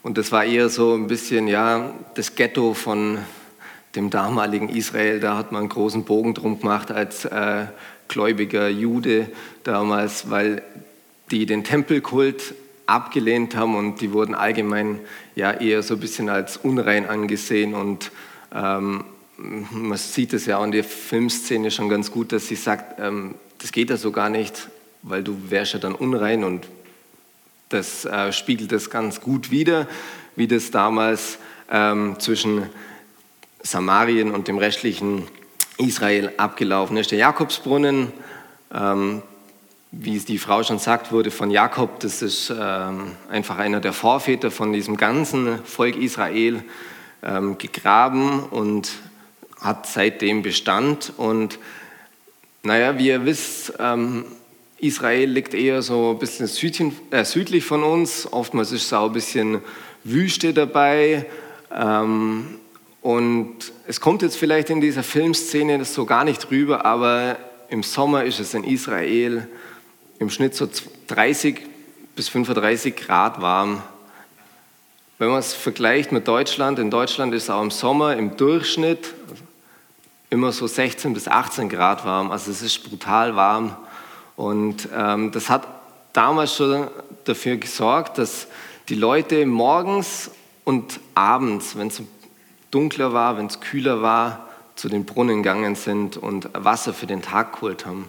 und 0.03 0.19
das 0.19 0.33
war 0.33 0.45
eher 0.45 0.69
so 0.69 0.95
ein 0.95 1.07
bisschen 1.07 1.47
ja, 1.47 1.93
das 2.15 2.35
Ghetto 2.35 2.75
von, 2.75 3.19
dem 3.95 4.11
damaligen 4.11 4.69
Israel. 4.69 5.21
Da 5.21 5.37
hat 5.37 5.53
man 5.53 5.61
einen 5.61 5.69
großen 5.69 6.05
Bogen 6.05 6.35
drum 6.35 6.61
gemacht 6.61 6.91
als 6.91 7.25
äh, 7.25 7.67
gläubiger 8.09 8.69
Jude 8.69 9.29
damals, 9.65 10.31
weil 10.31 10.63
die 11.31 11.47
den 11.47 11.65
Tempelkult 11.65 12.55
abgelehnt 12.87 13.55
haben 13.55 13.77
und 13.77 14.01
die 14.01 14.13
wurden 14.13 14.35
allgemein 14.35 14.99
ja 15.37 15.53
eher 15.53 15.83
so 15.83 15.95
ein 15.95 16.01
bisschen 16.01 16.29
als 16.29 16.57
unrein 16.57 17.07
angesehen 17.07 17.75
und 17.75 18.11
ähm, 18.53 19.05
man 19.37 19.97
sieht 19.97 20.33
es 20.35 20.47
ja 20.47 20.59
auch 20.59 20.65
in 20.65 20.73
der 20.73 20.85
Filmszene 20.85 21.71
schon 21.71 21.89
ganz 21.89 22.11
gut, 22.11 22.33
dass 22.33 22.49
sie 22.49 22.57
sagt, 22.57 22.99
ähm, 22.99 23.37
das 23.59 23.73
geht 23.73 23.91
ja 23.91 23.97
so 23.97 24.11
gar 24.13 24.29
nicht, 24.29 24.69
weil 25.03 25.23
du 25.23 25.51
wärst 25.51 25.73
ja 25.75 25.79
dann 25.79 25.95
unrein 25.95 26.45
und 26.45 26.67
das 27.69 28.05
äh, 28.05 28.33
spiegelt 28.33 28.73
das 28.73 28.91
ganz 28.91 29.21
gut 29.21 29.51
wider, 29.51 29.87
wie 30.37 30.49
das 30.49 30.71
damals 30.71 31.39
ähm, 31.71 32.17
zwischen 32.19 32.69
Samarien 33.63 34.33
und 34.33 34.49
dem 34.49 34.59
restlichen 34.59 35.29
Israel 35.79 36.33
abgelaufen 36.37 36.97
ist. 36.97 37.13
Der 37.13 37.19
Jakobsbrunnen, 37.19 38.13
ähm, 38.75 39.23
wie 39.93 40.17
es 40.17 40.25
die 40.25 40.39
Frau 40.39 40.63
schon 40.63 40.79
sagt, 40.79 41.11
wurde 41.11 41.31
von 41.31 41.51
Jakob, 41.51 41.99
das 42.01 42.23
ist 42.23 42.51
ähm, 42.51 43.13
einfach 43.29 43.59
einer 43.59 43.81
der 43.81 43.93
Vorväter 43.93 44.51
von 44.51 44.73
diesem 44.73 44.97
ganzen 44.97 45.65
Volk 45.65 45.97
Israel, 45.97 46.63
ähm, 47.23 47.59
gegraben 47.59 48.45
und 48.45 48.93
hat 49.61 49.87
seitdem 49.87 50.43
Bestand. 50.43 51.13
Und 51.17 51.59
naja, 52.63 52.99
wie 52.99 53.09
ihr 53.09 53.27
wisst, 53.27 53.75
ähm, 53.79 54.25
Israel 54.79 55.29
liegt 55.29 55.55
eher 55.55 55.83
so 55.83 56.13
ein 56.13 56.19
bisschen 56.19 56.47
südchen, 56.47 56.97
äh, 57.11 57.25
südlich 57.25 57.65
von 57.65 57.83
uns. 57.83 58.33
Oftmals 58.33 58.73
ist 58.73 58.85
es 58.85 58.93
auch 58.93 59.07
ein 59.07 59.13
bisschen 59.13 59.61
Wüste 60.05 60.55
dabei. 60.55 61.27
Ähm, 61.75 62.59
und 63.03 63.57
es 63.87 64.01
kommt 64.01 64.23
jetzt 64.23 64.37
vielleicht 64.37 64.71
in 64.71 64.81
dieser 64.81 65.03
Filmszene 65.03 65.79
das 65.79 65.95
so 65.95 66.07
gar 66.07 66.25
nicht 66.25 66.51
rüber, 66.51 66.85
aber 66.87 67.39
im 67.69 67.83
Sommer 67.83 68.25
ist 68.25 68.41
es 68.41 68.55
in 68.55 68.65
Israel 68.65 69.49
im 70.21 70.31
Schnitt 70.31 70.55
so 70.55 70.69
30 71.09 71.67
bis 72.15 72.29
35 72.29 72.95
Grad 72.95 73.41
warm. 73.41 73.83
Wenn 75.19 75.31
man 75.31 75.39
es 75.39 75.55
vergleicht 75.55 76.13
mit 76.13 76.29
Deutschland, 76.29 76.79
in 76.79 76.91
Deutschland 76.91 77.35
ist 77.35 77.51
auch 77.51 77.63
im 77.63 77.71
Sommer 77.71 78.17
im 78.17 78.37
Durchschnitt 78.37 79.15
immer 80.29 80.53
so 80.53 80.67
16 80.67 81.15
bis 81.15 81.27
18 81.27 81.71
Grad 81.71 82.05
warm. 82.05 82.31
Also 82.31 82.51
es 82.51 82.61
ist 82.63 82.89
brutal 82.89 83.35
warm. 83.35 83.75
Und 84.37 84.89
ähm, 84.95 85.33
das 85.33 85.49
hat 85.49 85.67
damals 86.13 86.55
schon 86.55 86.89
dafür 87.25 87.57
gesorgt, 87.57 88.19
dass 88.19 88.47
die 88.91 88.95
Leute 88.97 89.47
morgens 89.47 90.31
und 90.65 91.01
abends, 91.15 91.77
wenn 91.77 91.89
es 91.89 92.03
dunkler 92.71 93.15
war, 93.15 93.39
wenn 93.39 93.47
es 93.47 93.61
kühler 93.61 94.03
war, 94.03 94.49
zu 94.77 94.91
den 94.91 95.07
Brunnen 95.07 95.43
gegangen 95.43 95.77
sind 95.77 96.19
und 96.19 96.51
Wasser 96.53 96.93
für 96.93 97.07
den 97.07 97.23
Tag 97.23 97.55
geholt 97.55 97.87
haben. 97.87 98.07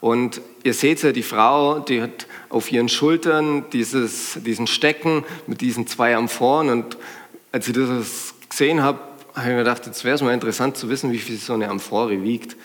Und 0.00 0.40
ihr 0.62 0.74
seht 0.74 1.02
ja, 1.02 1.12
die 1.12 1.22
Frau, 1.22 1.80
die 1.80 2.02
hat 2.02 2.26
auf 2.48 2.70
ihren 2.70 2.88
Schultern 2.88 3.64
dieses, 3.72 4.38
diesen 4.44 4.66
Stecken 4.66 5.24
mit 5.46 5.60
diesen 5.60 5.86
zwei 5.86 6.16
Amphoren. 6.16 6.68
Und 6.68 6.98
als 7.52 7.68
ich 7.68 7.74
das 7.74 8.34
gesehen 8.48 8.82
habe, 8.82 8.98
habe 9.34 9.48
ich 9.48 9.52
mir 9.52 9.58
gedacht, 9.58 9.86
jetzt 9.86 10.04
wäre 10.04 10.14
es 10.14 10.22
mal 10.22 10.34
interessant 10.34 10.76
zu 10.76 10.88
wissen, 10.88 11.12
wie 11.12 11.18
viel 11.18 11.36
so 11.36 11.54
eine 11.54 11.68
Amphore 11.68 12.22
wiegt. 12.22 12.56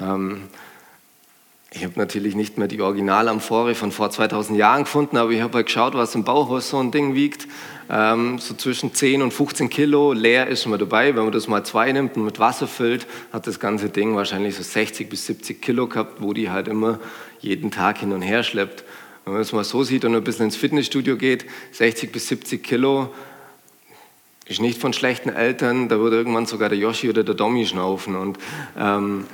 Ähm, 0.00 0.42
ich 1.74 1.82
habe 1.82 1.94
natürlich 1.96 2.36
nicht 2.36 2.56
mehr 2.56 2.68
die 2.68 2.80
Originalamphore 2.80 3.74
von 3.74 3.90
vor 3.90 4.08
2000 4.08 4.56
Jahren 4.56 4.84
gefunden, 4.84 5.16
aber 5.16 5.32
ich 5.32 5.40
habe 5.40 5.54
halt 5.54 5.66
geschaut, 5.66 5.94
was 5.94 6.14
im 6.14 6.22
Bauhaus 6.22 6.70
so 6.70 6.78
ein 6.78 6.92
Ding 6.92 7.16
wiegt. 7.16 7.48
Ähm, 7.90 8.38
so 8.38 8.54
zwischen 8.54 8.94
10 8.94 9.22
und 9.22 9.32
15 9.32 9.70
Kilo. 9.70 10.12
Leer 10.12 10.46
ist 10.46 10.66
man 10.66 10.78
dabei. 10.78 11.16
Wenn 11.16 11.24
man 11.24 11.32
das 11.32 11.48
mal 11.48 11.64
zwei 11.64 11.90
nimmt 11.90 12.16
und 12.16 12.24
mit 12.24 12.38
Wasser 12.38 12.68
füllt, 12.68 13.08
hat 13.32 13.48
das 13.48 13.58
ganze 13.58 13.88
Ding 13.88 14.14
wahrscheinlich 14.14 14.54
so 14.54 14.62
60 14.62 15.10
bis 15.10 15.26
70 15.26 15.60
Kilo 15.60 15.88
gehabt, 15.88 16.22
wo 16.22 16.32
die 16.32 16.48
halt 16.48 16.68
immer 16.68 17.00
jeden 17.40 17.72
Tag 17.72 17.98
hin 17.98 18.12
und 18.12 18.22
her 18.22 18.44
schleppt. 18.44 18.84
Wenn 19.24 19.32
man 19.32 19.42
das 19.42 19.52
mal 19.52 19.64
so 19.64 19.82
sieht 19.82 20.04
und 20.04 20.14
ein 20.14 20.22
bisschen 20.22 20.46
ins 20.46 20.56
Fitnessstudio 20.56 21.16
geht, 21.16 21.44
60 21.72 22.12
bis 22.12 22.28
70 22.28 22.62
Kilo 22.62 23.12
ist 24.46 24.60
nicht 24.60 24.80
von 24.80 24.92
schlechten 24.92 25.30
Eltern, 25.30 25.88
da 25.88 25.98
würde 25.98 26.16
irgendwann 26.16 26.46
sogar 26.46 26.68
der 26.68 26.78
Yoshi 26.78 27.08
oder 27.08 27.24
der 27.24 27.34
Domi 27.34 27.66
schnaufen. 27.66 28.14
Und 28.14 28.38
ähm, 28.78 29.24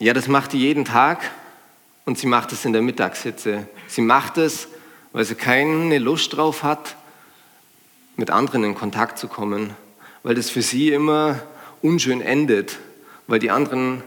ja, 0.00 0.14
das 0.14 0.28
macht 0.28 0.54
die 0.54 0.58
jeden 0.58 0.86
Tag 0.86 1.30
und 2.06 2.18
sie 2.18 2.26
macht 2.26 2.52
es 2.52 2.64
in 2.64 2.72
der 2.72 2.80
Mittagshitze. 2.80 3.68
Sie 3.86 4.00
macht 4.00 4.38
es, 4.38 4.66
weil 5.12 5.26
sie 5.26 5.34
keine 5.34 5.98
Lust 5.98 6.34
drauf 6.34 6.62
hat, 6.62 6.96
mit 8.16 8.30
anderen 8.30 8.64
in 8.64 8.74
Kontakt 8.74 9.18
zu 9.18 9.28
kommen, 9.28 9.76
weil 10.22 10.34
das 10.34 10.48
für 10.48 10.62
sie 10.62 10.88
immer 10.88 11.42
unschön 11.82 12.22
endet, 12.22 12.78
weil 13.26 13.40
die 13.40 13.50
anderen 13.50 14.02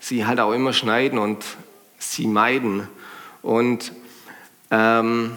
sie 0.00 0.24
halt 0.24 0.40
auch 0.40 0.52
immer 0.52 0.72
schneiden 0.72 1.18
und 1.18 1.44
sie 1.98 2.26
meiden. 2.26 2.88
Und 3.42 3.92
ähm, 4.70 5.36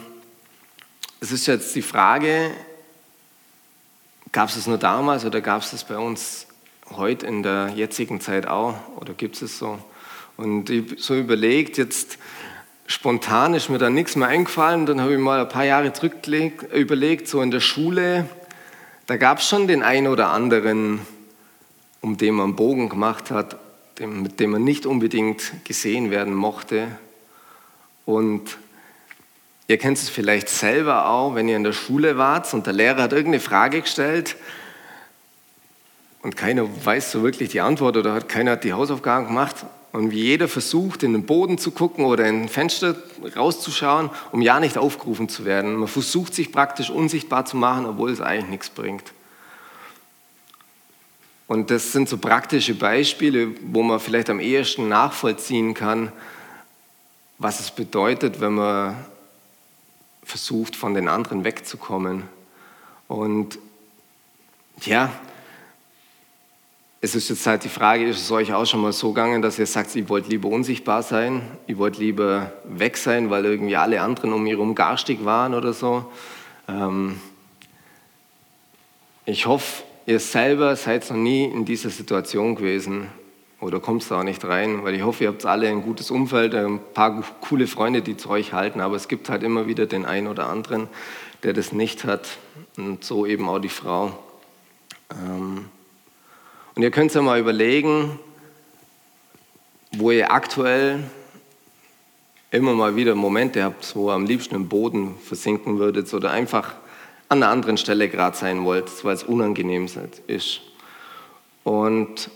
es 1.19 1.33
ist 1.33 1.47
jetzt 1.47 1.75
die 1.75 1.81
Frage, 1.81 2.51
gab 4.31 4.47
es 4.47 4.55
es 4.55 4.67
nur 4.67 4.77
damals 4.77 5.25
oder 5.25 5.41
gab 5.41 5.63
es 5.63 5.73
es 5.73 5.83
bei 5.83 5.97
uns 5.97 6.47
heute 6.95 7.27
in 7.27 7.43
der 7.43 7.73
jetzigen 7.75 8.21
Zeit 8.21 8.47
auch 8.47 8.75
oder 8.95 9.13
gibt 9.13 9.35
es 9.35 9.41
es 9.41 9.59
so? 9.59 9.77
Und 10.37 10.69
ich 10.69 11.03
so 11.03 11.15
überlegt, 11.15 11.79
jetzt 11.79 12.19
spontan 12.85 13.55
ist 13.55 13.69
mir 13.69 13.79
da 13.79 13.89
nichts 13.89 14.15
mehr 14.15 14.27
eingefallen. 14.27 14.85
Dann 14.85 15.01
habe 15.01 15.13
ich 15.13 15.19
mal 15.19 15.41
ein 15.41 15.49
paar 15.49 15.65
Jahre 15.65 15.91
zurück 15.93 16.15
überlegt, 16.73 17.27
so 17.27 17.41
in 17.41 17.49
der 17.49 17.59
Schule, 17.59 18.29
da 19.07 19.17
gab 19.17 19.39
es 19.39 19.47
schon 19.47 19.67
den 19.67 19.81
einen 19.81 20.07
oder 20.07 20.29
anderen, 20.29 20.99
um 22.01 22.17
den 22.17 22.35
man 22.35 22.45
einen 22.45 22.55
Bogen 22.55 22.87
gemacht 22.87 23.31
hat, 23.31 23.57
mit 23.99 24.39
dem 24.39 24.51
man 24.51 24.63
nicht 24.63 24.85
unbedingt 24.85 25.53
gesehen 25.63 26.11
werden 26.11 26.35
mochte. 26.35 26.87
Und 28.05 28.59
ihr 29.67 29.79
kennt 29.79 29.97
es 29.97 30.07
vielleicht 30.07 30.49
selber 30.49 31.09
auch, 31.09 31.33
wenn 31.33 31.49
ihr 31.49 31.55
in 31.55 31.63
der 31.63 31.73
Schule 31.73 32.17
wart 32.17 32.53
und 32.53 32.67
der 32.67 32.73
Lehrer 32.73 33.03
hat 33.03 33.11
irgendeine 33.11 33.41
Frage 33.41 33.81
gestellt 33.81 34.35
und 36.21 36.37
keiner 36.37 36.67
weiß 36.85 37.11
so 37.11 37.23
wirklich 37.23 37.49
die 37.49 37.61
Antwort 37.61 37.97
oder 37.97 38.13
hat, 38.13 38.29
keiner 38.29 38.51
hat 38.51 38.63
die 38.63 38.73
Hausaufgaben 38.73 39.27
gemacht 39.27 39.65
und 39.91 40.11
wie 40.11 40.21
jeder 40.21 40.47
versucht, 40.47 41.03
in 41.03 41.13
den 41.13 41.25
Boden 41.25 41.57
zu 41.57 41.71
gucken 41.71 42.05
oder 42.05 42.27
in 42.27 42.43
ein 42.43 42.49
Fenster 42.49 42.95
rauszuschauen, 43.35 44.09
um 44.31 44.41
ja 44.41 44.59
nicht 44.59 44.77
aufgerufen 44.77 45.29
zu 45.29 45.45
werden. 45.45 45.75
Man 45.75 45.87
versucht 45.87 46.33
sich 46.33 46.51
praktisch 46.51 46.89
unsichtbar 46.89 47.45
zu 47.45 47.57
machen, 47.57 47.85
obwohl 47.85 48.11
es 48.11 48.21
eigentlich 48.21 48.49
nichts 48.49 48.69
bringt. 48.69 49.13
Und 51.47 51.71
das 51.71 51.93
sind 51.93 52.09
so 52.09 52.17
praktische 52.17 52.75
Beispiele, 52.75 53.55
wo 53.71 53.81
man 53.81 54.01
vielleicht 54.01 54.29
am 54.29 54.41
ehesten 54.41 54.89
nachvollziehen 54.89 55.73
kann, 55.73 56.11
was 57.37 57.61
es 57.61 57.71
bedeutet, 57.71 58.41
wenn 58.41 58.55
man 58.55 58.97
versucht, 60.23 60.75
von 60.75 60.93
den 60.93 61.07
anderen 61.07 61.45
wegzukommen. 61.45 62.23
Und 63.07 63.59
ja, 64.81 65.09
es 66.99 67.13
ist 67.13 67.29
jetzt 67.29 67.45
halt 67.45 67.63
die 67.63 67.69
Frage, 67.69 68.07
ist 68.07 68.21
es 68.21 68.31
euch 68.31 68.53
auch 68.53 68.65
schon 68.65 68.81
mal 68.81 68.91
so 68.91 69.09
gegangen, 69.09 69.41
dass 69.41 69.59
ihr 69.59 69.67
sagt, 69.67 69.95
ihr 69.95 70.09
wollt 70.09 70.27
lieber 70.29 70.49
unsichtbar 70.49 71.03
sein, 71.03 71.43
ihr 71.67 71.77
wollt 71.77 71.97
lieber 71.97 72.51
weg 72.65 72.97
sein, 72.97 73.29
weil 73.29 73.45
irgendwie 73.45 73.75
alle 73.75 74.01
anderen 74.01 74.33
um 74.33 74.45
ihr 74.47 74.53
herum 74.53 74.73
garstig 74.73 75.23
waren 75.23 75.53
oder 75.53 75.73
so. 75.73 76.05
Ähm 76.67 77.19
ich 79.25 79.45
hoffe, 79.45 79.83
ihr 80.07 80.19
selber 80.19 80.75
seid 80.75 81.07
noch 81.09 81.17
nie 81.17 81.45
in 81.45 81.65
dieser 81.65 81.91
Situation 81.91 82.55
gewesen 82.55 83.07
oder 83.59 83.79
kommt 83.79 84.09
da 84.09 84.19
auch 84.19 84.23
nicht 84.23 84.43
rein, 84.45 84.83
weil 84.83 84.95
ich 84.95 85.03
hoffe, 85.03 85.25
ihr 85.25 85.29
habt 85.29 85.45
alle 85.45 85.67
ein 85.67 85.83
gutes 85.83 86.09
Umfeld, 86.09 86.55
ein 86.55 86.79
paar 86.93 87.23
coole 87.41 87.67
Freunde, 87.67 88.01
die 88.01 88.17
zu 88.17 88.29
euch 88.29 88.53
halten, 88.53 88.81
aber 88.81 88.95
es 88.95 89.07
gibt 89.07 89.29
halt 89.29 89.43
immer 89.43 89.67
wieder 89.67 89.85
den 89.85 90.05
einen 90.05 90.27
oder 90.27 90.47
anderen, 90.49 90.87
der 91.43 91.53
das 91.53 91.73
nicht 91.73 92.05
hat 92.05 92.37
und 92.75 93.03
so 93.03 93.27
eben 93.27 93.47
auch 93.49 93.59
die 93.59 93.69
Frau. 93.69 94.17
Ähm 95.11 95.65
und 96.77 96.83
ihr 96.83 96.91
könnt 96.91 97.11
ja 97.11 97.23
mal 97.23 97.39
überlegen, 97.39 98.19
wo 99.93 100.11
ihr 100.11 100.31
aktuell 100.31 100.99
immer 102.51 102.75
mal 102.75 102.95
wieder 102.95 103.15
Momente 103.15 103.63
habt, 103.63 103.95
wo 103.95 104.11
ihr 104.11 104.13
am 104.13 104.27
liebsten 104.27 104.53
im 104.53 104.69
Boden 104.69 105.15
versinken 105.17 105.79
würdet 105.79 106.13
oder 106.13 106.29
einfach 106.29 106.75
an 107.29 107.41
einer 107.41 107.51
anderen 107.51 107.77
Stelle 107.77 108.09
gerade 108.09 108.37
sein 108.37 108.63
wollt, 108.63 109.03
weil 109.03 109.15
es 109.15 109.23
unangenehm 109.23 109.87
ist. 110.27 110.61
Und 111.63 112.29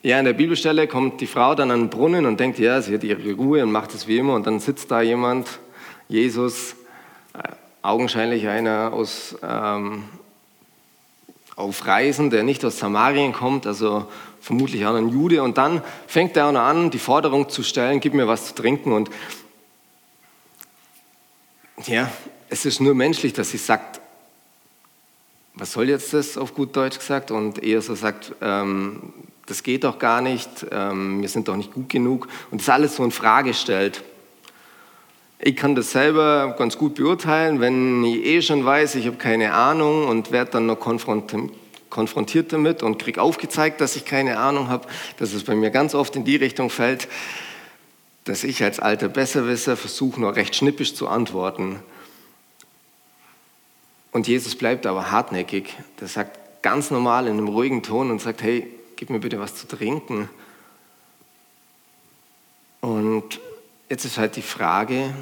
ja, 0.00 0.18
in 0.18 0.24
der 0.24 0.32
Bibelstelle 0.32 0.88
kommt 0.88 1.20
die 1.20 1.26
Frau 1.26 1.54
dann 1.54 1.70
an 1.70 1.80
den 1.80 1.90
Brunnen 1.90 2.24
und 2.24 2.40
denkt, 2.40 2.58
ja, 2.58 2.80
sie 2.80 2.94
hat 2.94 3.04
ihre 3.04 3.34
Ruhe 3.34 3.62
und 3.62 3.72
macht 3.72 3.92
es 3.92 4.08
wie 4.08 4.16
immer. 4.16 4.36
Und 4.36 4.46
dann 4.46 4.58
sitzt 4.58 4.90
da 4.90 5.02
jemand, 5.02 5.60
Jesus, 6.08 6.76
äh, 7.34 7.42
augenscheinlich 7.82 8.48
einer 8.48 8.90
aus 8.94 9.36
ähm, 9.42 10.04
auf 11.62 11.86
Reisen, 11.86 12.30
der 12.30 12.42
nicht 12.42 12.64
aus 12.64 12.78
Samarien 12.78 13.32
kommt, 13.32 13.66
also 13.66 14.06
vermutlich 14.40 14.84
auch 14.84 14.94
ein 14.94 15.08
Jude. 15.08 15.42
Und 15.42 15.58
dann 15.58 15.82
fängt 16.06 16.36
er 16.36 16.46
an, 16.46 16.90
die 16.90 16.98
Forderung 16.98 17.48
zu 17.48 17.62
stellen, 17.62 18.00
gib 18.00 18.14
mir 18.14 18.28
was 18.28 18.48
zu 18.48 18.54
trinken. 18.54 18.92
Und 18.92 19.10
ja, 21.86 22.10
es 22.48 22.64
ist 22.64 22.80
nur 22.80 22.94
menschlich, 22.94 23.32
dass 23.32 23.50
sie 23.50 23.58
sagt, 23.58 24.00
was 25.54 25.72
soll 25.72 25.88
jetzt 25.88 26.12
das 26.12 26.36
auf 26.36 26.54
gut 26.54 26.74
Deutsch 26.76 26.98
gesagt? 26.98 27.30
Und 27.30 27.62
eher 27.62 27.82
so 27.82 27.94
sagt, 27.94 28.34
ähm, 28.40 29.12
das 29.46 29.62
geht 29.62 29.84
doch 29.84 29.98
gar 29.98 30.20
nicht, 30.20 30.66
ähm, 30.70 31.20
wir 31.20 31.28
sind 31.28 31.48
doch 31.48 31.56
nicht 31.56 31.72
gut 31.72 31.88
genug. 31.88 32.28
Und 32.50 32.60
das 32.60 32.68
alles 32.68 32.96
so 32.96 33.04
in 33.04 33.10
Frage 33.10 33.54
stellt. 33.54 34.02
Ich 35.44 35.56
kann 35.56 35.74
das 35.74 35.90
selber 35.90 36.54
ganz 36.56 36.78
gut 36.78 36.94
beurteilen, 36.94 37.60
wenn 37.60 38.04
ich 38.04 38.24
eh 38.24 38.42
schon 38.42 38.64
weiß, 38.64 38.94
ich 38.94 39.08
habe 39.08 39.16
keine 39.16 39.54
Ahnung 39.54 40.06
und 40.06 40.30
werde 40.30 40.52
dann 40.52 40.66
noch 40.66 40.78
konfrontiert 40.78 42.52
damit 42.52 42.84
und 42.84 43.00
kriege 43.00 43.20
aufgezeigt, 43.20 43.80
dass 43.80 43.96
ich 43.96 44.04
keine 44.04 44.38
Ahnung 44.38 44.68
habe, 44.68 44.86
dass 45.18 45.32
es 45.32 45.42
bei 45.42 45.56
mir 45.56 45.70
ganz 45.70 45.96
oft 45.96 46.14
in 46.14 46.24
die 46.24 46.36
Richtung 46.36 46.70
fällt, 46.70 47.08
dass 48.22 48.44
ich 48.44 48.62
als 48.62 48.78
alter 48.78 49.08
Besserwisser 49.08 49.76
versuche, 49.76 50.20
nur 50.20 50.36
recht 50.36 50.54
schnippisch 50.54 50.94
zu 50.94 51.08
antworten. 51.08 51.80
Und 54.12 54.28
Jesus 54.28 54.54
bleibt 54.54 54.86
aber 54.86 55.10
hartnäckig. 55.10 55.76
Der 56.00 56.06
sagt 56.06 56.62
ganz 56.62 56.92
normal 56.92 57.26
in 57.26 57.32
einem 57.32 57.48
ruhigen 57.48 57.82
Ton 57.82 58.12
und 58.12 58.20
sagt, 58.20 58.44
hey, 58.44 58.72
gib 58.94 59.10
mir 59.10 59.18
bitte 59.18 59.40
was 59.40 59.56
zu 59.56 59.66
trinken. 59.66 60.30
Und 62.80 63.40
Jetzt 63.92 64.06
ist 64.06 64.16
halt 64.16 64.36
die 64.36 64.40
Frage, 64.40 65.12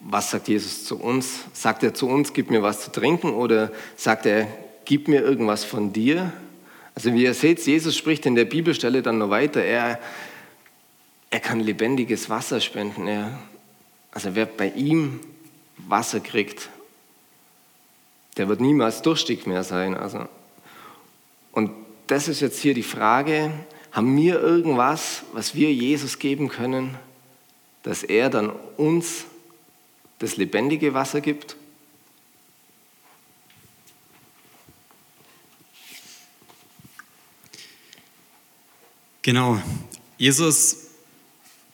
was 0.00 0.30
sagt 0.30 0.48
Jesus 0.48 0.86
zu 0.86 0.98
uns? 0.98 1.40
Sagt 1.52 1.82
er 1.82 1.92
zu 1.92 2.08
uns, 2.08 2.32
gib 2.32 2.50
mir 2.50 2.62
was 2.62 2.84
zu 2.84 2.90
trinken 2.90 3.34
oder 3.34 3.70
sagt 3.98 4.24
er, 4.24 4.48
gib 4.86 5.06
mir 5.06 5.20
irgendwas 5.20 5.62
von 5.62 5.92
dir? 5.92 6.32
Also 6.94 7.12
wie 7.12 7.24
ihr 7.24 7.34
seht, 7.34 7.60
Jesus 7.66 7.94
spricht 7.94 8.24
in 8.24 8.34
der 8.34 8.46
Bibelstelle 8.46 9.02
dann 9.02 9.18
noch 9.18 9.28
weiter. 9.28 9.62
Er, 9.62 10.00
er 11.28 11.40
kann 11.40 11.60
lebendiges 11.60 12.30
Wasser 12.30 12.62
spenden. 12.62 13.06
Er, 13.06 13.38
also 14.10 14.34
wer 14.34 14.46
bei 14.46 14.68
ihm 14.68 15.20
Wasser 15.76 16.20
kriegt, 16.20 16.70
der 18.38 18.48
wird 18.48 18.62
niemals 18.62 19.02
durstig 19.02 19.46
mehr 19.46 19.64
sein. 19.64 19.94
Also, 19.94 20.26
und 21.52 21.72
das 22.06 22.26
ist 22.26 22.40
jetzt 22.40 22.58
hier 22.58 22.72
die 22.72 22.82
Frage, 22.82 23.52
haben 23.96 24.14
wir 24.14 24.42
irgendwas, 24.42 25.22
was 25.32 25.54
wir 25.54 25.72
Jesus 25.72 26.18
geben 26.18 26.50
können, 26.50 26.98
dass 27.82 28.02
er 28.02 28.28
dann 28.28 28.50
uns 28.76 29.24
das 30.18 30.36
lebendige 30.36 30.92
Wasser 30.92 31.22
gibt? 31.22 31.56
Genau. 39.22 39.62
Jesus 40.18 40.88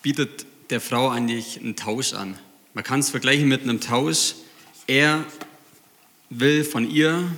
bietet 0.00 0.47
der 0.71 0.81
Frau 0.81 1.09
eigentlich 1.09 1.59
einen 1.59 1.75
Tausch 1.75 2.12
an. 2.12 2.38
Man 2.73 2.85
kann 2.85 3.00
es 3.00 3.11
vergleichen 3.11 3.49
mit 3.49 3.62
einem 3.62 3.81
Tausch. 3.81 4.37
Er 4.87 5.25
will 6.31 6.62
von 6.62 6.88
ihr 6.88 7.37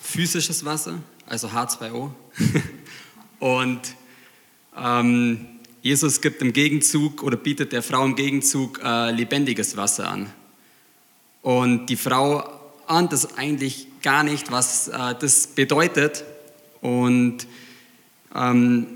physisches 0.00 0.64
Wasser, 0.64 1.02
also 1.26 1.48
H2O. 1.48 2.12
und 3.40 3.80
ähm, 4.76 5.46
Jesus 5.82 6.20
gibt 6.20 6.42
im 6.42 6.52
Gegenzug 6.52 7.22
oder 7.22 7.36
bietet 7.36 7.72
der 7.72 7.82
Frau 7.82 8.04
im 8.04 8.14
Gegenzug 8.14 8.80
äh, 8.84 9.10
lebendiges 9.10 9.76
Wasser 9.76 10.08
an. 10.08 10.30
Und 11.42 11.86
die 11.86 11.96
Frau 11.96 12.44
ahnt 12.86 13.12
es 13.14 13.38
eigentlich 13.38 13.86
gar 14.02 14.22
nicht, 14.22 14.52
was 14.52 14.88
äh, 14.88 15.14
das 15.18 15.46
bedeutet. 15.46 16.24
Und 16.82 17.46
ähm, 18.34 18.86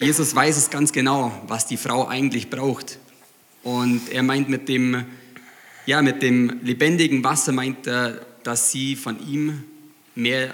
Jesus 0.00 0.34
weiß 0.34 0.56
es 0.56 0.70
ganz 0.70 0.92
genau, 0.92 1.32
was 1.46 1.66
die 1.66 1.76
Frau 1.76 2.08
eigentlich 2.08 2.50
braucht. 2.50 2.98
Und 3.62 4.10
er 4.10 4.24
meint 4.24 4.48
mit 4.48 4.68
dem, 4.68 5.04
ja, 5.86 6.02
mit 6.02 6.20
dem 6.20 6.60
lebendigen 6.64 7.22
Wasser, 7.22 7.52
meint 7.52 7.86
er, 7.86 8.26
dass 8.42 8.72
sie 8.72 8.96
von 8.96 9.24
ihm 9.26 9.62
mehr 10.16 10.52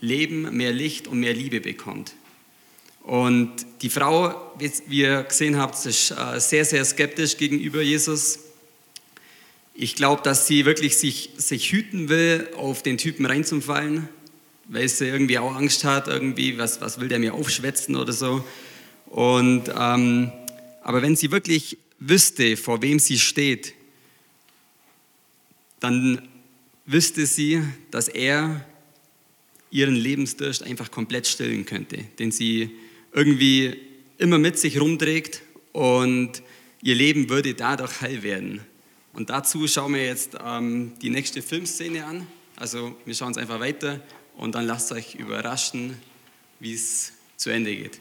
Leben, 0.00 0.54
mehr 0.54 0.72
Licht 0.72 1.08
und 1.08 1.20
mehr 1.20 1.32
Liebe 1.32 1.60
bekommt. 1.60 2.14
Und 3.04 3.52
die 3.82 3.90
Frau, 3.90 4.54
wie 4.58 5.00
ihr 5.00 5.24
gesehen 5.24 5.58
habt, 5.58 5.84
ist 5.84 6.10
äh, 6.10 6.40
sehr, 6.40 6.64
sehr 6.64 6.84
skeptisch 6.86 7.36
gegenüber 7.36 7.82
Jesus. 7.82 8.38
Ich 9.74 9.94
glaube, 9.94 10.22
dass 10.22 10.46
sie 10.46 10.64
wirklich 10.64 10.96
sich, 10.96 11.30
sich 11.36 11.70
hüten 11.70 12.08
will, 12.08 12.48
auf 12.56 12.82
den 12.82 12.96
Typen 12.96 13.26
reinzufallen, 13.26 14.08
weil 14.68 14.88
sie 14.88 15.06
irgendwie 15.06 15.38
auch 15.38 15.54
Angst 15.54 15.84
hat, 15.84 16.08
irgendwie, 16.08 16.56
was, 16.56 16.80
was 16.80 16.98
will 16.98 17.08
der 17.08 17.18
mir 17.18 17.34
aufschwätzen 17.34 17.94
oder 17.96 18.14
so. 18.14 18.42
Und, 19.06 19.64
ähm, 19.78 20.32
aber 20.82 21.02
wenn 21.02 21.14
sie 21.14 21.30
wirklich 21.30 21.76
wüsste, 21.98 22.56
vor 22.56 22.80
wem 22.80 22.98
sie 22.98 23.18
steht, 23.18 23.74
dann 25.80 26.26
wüsste 26.86 27.26
sie, 27.26 27.62
dass 27.90 28.08
er 28.08 28.64
ihren 29.70 29.94
Lebensdurst 29.94 30.62
einfach 30.62 30.90
komplett 30.90 31.26
stillen 31.26 31.66
könnte, 31.66 31.98
den 32.18 32.32
sie 32.32 32.70
irgendwie 33.14 33.76
immer 34.18 34.38
mit 34.38 34.58
sich 34.58 34.78
rumträgt 34.80 35.42
und 35.72 36.42
ihr 36.82 36.94
Leben 36.94 37.30
würde 37.30 37.54
dadurch 37.54 38.00
heil 38.00 38.22
werden. 38.22 38.60
Und 39.12 39.30
dazu 39.30 39.66
schauen 39.68 39.94
wir 39.94 40.04
jetzt 40.04 40.36
ähm, 40.44 40.92
die 41.00 41.10
nächste 41.10 41.40
Filmszene 41.40 42.04
an. 42.04 42.26
Also 42.56 42.96
wir 43.04 43.14
schauen 43.14 43.30
es 43.30 43.38
einfach 43.38 43.60
weiter 43.60 44.00
und 44.36 44.56
dann 44.56 44.66
lasst 44.66 44.90
euch 44.92 45.14
überraschen, 45.14 45.96
wie 46.58 46.74
es 46.74 47.12
zu 47.36 47.50
Ende 47.50 47.74
geht. 47.74 48.00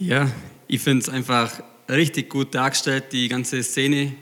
Ja, 0.00 0.30
ich 0.66 0.80
finde 0.80 1.02
es 1.02 1.08
einfach 1.08 1.62
richtig 1.88 2.28
gut 2.28 2.54
dargestellt, 2.54 3.12
die 3.12 3.28
ganze 3.28 3.62
Szene, 3.62 4.14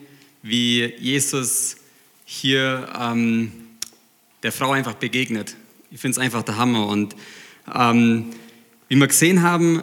wie 0.42 0.84
Jesus 0.98 1.76
hier 2.26 2.92
ähm, 2.98 3.61
der 4.42 4.52
Frau 4.52 4.72
einfach 4.72 4.94
begegnet. 4.94 5.56
Ich 5.90 6.00
finde 6.00 6.12
es 6.12 6.18
einfach 6.18 6.42
der 6.42 6.56
Hammer. 6.56 6.86
Und 6.86 7.16
ähm, 7.72 8.32
wie 8.88 8.96
wir 8.96 9.06
gesehen 9.06 9.42
haben, 9.42 9.82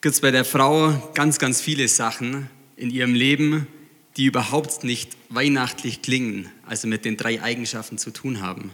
gibt 0.00 0.14
es 0.14 0.20
bei 0.20 0.30
der 0.30 0.44
Frau 0.44 1.12
ganz, 1.14 1.38
ganz 1.38 1.60
viele 1.60 1.88
Sachen 1.88 2.48
in 2.76 2.90
ihrem 2.90 3.14
Leben, 3.14 3.66
die 4.16 4.26
überhaupt 4.26 4.84
nicht 4.84 5.16
weihnachtlich 5.28 6.02
klingen, 6.02 6.50
also 6.66 6.86
mit 6.86 7.04
den 7.04 7.16
drei 7.16 7.42
Eigenschaften 7.42 7.98
zu 7.98 8.10
tun 8.10 8.40
haben, 8.40 8.70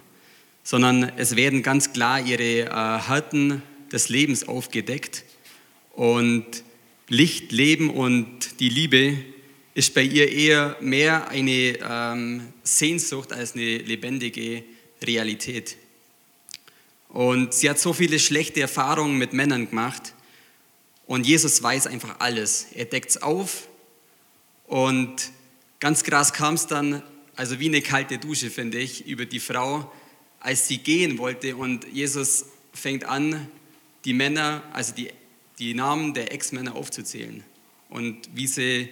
sondern 0.62 1.12
es 1.17 1.37
werden 1.37 1.62
ganz 1.62 1.93
klar 1.93 2.21
ihre 2.21 2.43
äh, 2.43 2.69
Härten 2.69 3.62
des 3.93 4.09
Lebens 4.09 4.47
aufgedeckt 4.47 5.25
und 5.93 6.45
Licht, 7.09 7.52
Leben 7.52 7.90
und 7.90 8.61
die 8.61 8.69
Liebe 8.69 9.17
ist 9.75 9.95
bei 9.95 10.02
ihr 10.02 10.31
eher 10.31 10.76
mehr 10.81 11.29
eine 11.29 11.79
ähm, 11.83 12.43
Sehnsucht 12.62 13.33
als 13.33 13.55
eine 13.55 13.79
lebendige 13.79 14.62
Realität. 15.02 15.76
Und 17.09 17.55
sie 17.55 17.68
hat 17.68 17.79
so 17.79 17.92
viele 17.92 18.18
schlechte 18.18 18.61
Erfahrungen 18.61 19.18
mit 19.18 19.33
Männern 19.33 19.68
gemacht. 19.68 20.14
Und 21.07 21.27
Jesus 21.27 21.62
weiß 21.62 21.88
einfach 21.88 22.20
alles. 22.20 22.68
Er 22.75 22.85
deckt 22.85 23.11
es 23.11 23.22
auf. 23.22 23.68
Und 24.66 25.33
ganz 25.81 26.05
krass 26.05 26.33
kam 26.33 26.55
es 26.55 26.68
dann, 26.68 27.03
also 27.35 27.59
wie 27.59 27.66
eine 27.66 27.83
kalte 27.83 28.18
Dusche, 28.18 28.51
finde 28.51 28.79
ich, 28.79 29.07
über 29.07 29.27
die 29.27 29.40
Frau, 29.40 29.90
als 30.38 30.68
sie 30.68 30.79
gehen 30.79 31.18
wollte. 31.18 31.57
Und 31.57 31.85
Jesus 31.92 32.46
fängt 32.72 33.05
an, 33.05 33.48
die 34.05 34.12
Männer, 34.12 34.62
also 34.72 34.94
die, 34.94 35.11
die 35.59 35.75
Namen 35.75 36.14
der 36.14 36.33
Ex-Männer 36.33 36.77
aufzuzählen. 36.77 37.42
Und 37.88 38.29
wie 38.35 38.46
sie 38.46 38.88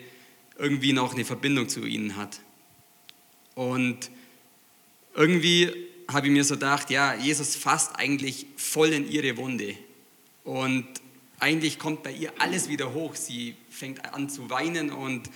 irgendwie 0.59 0.93
noch 0.93 1.15
eine 1.15 1.25
Verbindung 1.25 1.69
zu 1.69 1.85
ihnen 1.85 2.17
hat. 2.17 2.41
Und 3.55 4.11
irgendwie 5.15 5.88
habe 6.11 6.27
ich 6.27 6.33
mir 6.33 6.45
so 6.45 6.55
gedacht, 6.55 6.91
ja, 6.91 7.15
Jesus 7.15 7.55
fasst 7.55 7.97
eigentlich 7.97 8.47
voll 8.57 8.93
in 8.93 9.11
ihre 9.11 9.37
Wunde. 9.37 9.77
Und 10.43 10.87
eigentlich 11.39 11.79
kommt 11.79 12.03
bei 12.03 12.13
ihr 12.13 12.33
alles 12.39 12.69
wieder 12.69 12.95
hoch. 12.95 13.15
Sie 13.15 13.55
fängt 13.69 14.13
an 14.15 14.31
zu 14.31 14.49
weinen 14.49 14.91
und 14.91 15.29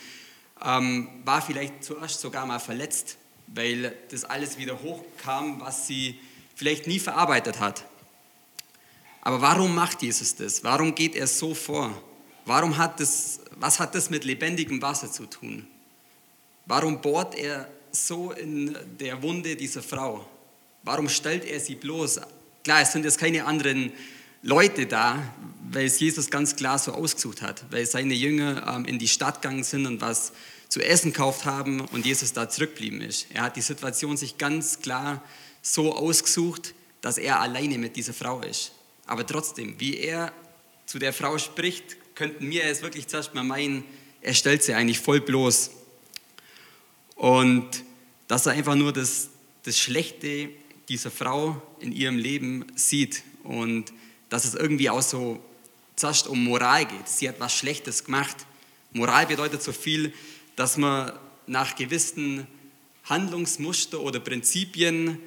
ähm, 0.65 1.09
war 1.25 1.43
vielleicht 1.43 1.85
zuerst 1.85 2.21
sogar 2.21 2.47
mal 2.47 2.59
verletzt, 2.59 3.19
weil 3.49 3.95
das 4.11 4.25
alles 4.25 4.57
wieder 4.59 4.83
hochkam, 4.83 5.61
was 5.61 5.87
sie 5.87 6.19
vielleicht 6.55 6.87
nie 6.87 6.99
verarbeitet 6.99 7.61
hat. 7.61 7.85
Aber 9.21 9.41
warum 9.41 9.75
macht 9.75 10.03
Jesus 10.03 10.35
das? 10.35 10.65
Warum 10.65 10.95
geht 10.95 11.15
er 11.15 11.27
so 11.27 11.55
vor? 11.55 12.03
Warum 12.45 12.77
hat 12.79 12.99
das, 12.99 13.41
was 13.57 13.79
hat 13.79 13.95
das 13.95 14.11
mit 14.11 14.25
lebendigem 14.25 14.81
Wasser 14.83 15.13
zu 15.13 15.27
tun? 15.27 15.67
Warum 16.67 17.01
bohrt 17.01 17.35
er 17.37 17.71
so 17.93 18.33
in 18.33 18.77
der 18.99 19.23
Wunde 19.23 19.55
dieser 19.55 19.83
Frau? 19.83 20.27
Warum 20.83 21.09
stellt 21.09 21.45
er 21.45 21.61
sie 21.61 21.75
bloß? 21.75 22.21
Klar, 22.64 22.83
es 22.83 22.92
sind 22.92 23.05
jetzt 23.05 23.18
keine 23.18 23.45
anderen 23.45 23.92
Leute 24.42 24.87
da, 24.87 25.23
weil 25.71 25.87
es 25.87 26.01
Jesus 26.01 26.31
ganz 26.31 26.57
klar 26.57 26.79
so 26.79 26.92
ausgesucht 26.92 27.42
hat, 27.42 27.64
weil 27.71 27.87
seine 27.87 28.14
Jünger 28.14 28.75
ähm, 28.77 28.85
in 28.85 28.99
die 28.99 29.09
Stadt 29.09 29.40
gegangen 29.40 29.62
sind 29.62 29.87
und 29.87 30.01
was 30.01 30.33
zu 30.68 30.81
essen 30.81 31.12
gekauft 31.12 31.45
haben 31.45 31.81
und 31.81 32.07
Jesus 32.07 32.33
da 32.33 32.49
zurückgeblieben 32.49 33.01
ist. 33.01 33.27
Er 33.33 33.42
hat 33.42 33.57
die 33.57 33.61
Situation 33.61 34.16
sich 34.16 34.38
ganz 34.38 34.81
klar 34.81 35.23
so 35.61 35.95
ausgesucht, 35.95 36.75
dass 37.01 37.18
er 37.18 37.40
alleine 37.40 37.79
mit 37.79 37.97
dieser 37.97 38.12
Frau 38.12 38.40
ist. 38.40 38.73
Aber 39.07 39.27
trotzdem, 39.27 39.79
wie 39.79 39.99
er 39.99 40.33
zu 40.87 40.99
der 40.99 41.12
Frau 41.12 41.38
spricht, 41.38 41.97
könnten 42.14 42.51
wir 42.51 42.64
es 42.64 42.83
wirklich 42.83 43.07
zuerst 43.07 43.35
mal 43.35 43.45
meinen, 43.45 43.85
er 44.21 44.35
stellt 44.35 44.62
sie 44.62 44.75
eigentlich 44.75 45.01
voll 45.01 45.21
bloß. 45.21 45.71
Und 47.16 47.85
dass 48.29 48.47
er 48.47 48.53
einfach 48.53 48.75
nur 48.75 48.92
das, 48.92 49.29
das 49.64 49.79
Schlechte 49.79 50.51
dieser 50.88 51.11
Frau 51.11 51.61
in 51.81 51.92
ihrem 51.92 52.18
Leben 52.18 52.66
sieht 52.75 53.23
und 53.45 53.92
dass 54.29 54.45
es 54.45 54.55
irgendwie 54.55 54.90
auch 54.90 55.03
so 55.03 55.42
zuerst 55.97 56.27
um 56.27 56.42
Moral 56.42 56.87
geht. 56.87 57.09
Sie 57.09 57.29
hat 57.29 57.38
was 57.38 57.55
Schlechtes 57.55 58.05
gemacht. 58.05 58.37
Moral 58.92 59.27
bedeutet 59.27 59.62
so 59.62 59.73
viel, 59.73 60.12
dass 60.57 60.77
man 60.77 61.12
nach 61.47 61.77
gewissen 61.77 62.47
Handlungsmuster 63.05 64.01
oder 64.01 64.21
Prinzipien, 64.21 65.18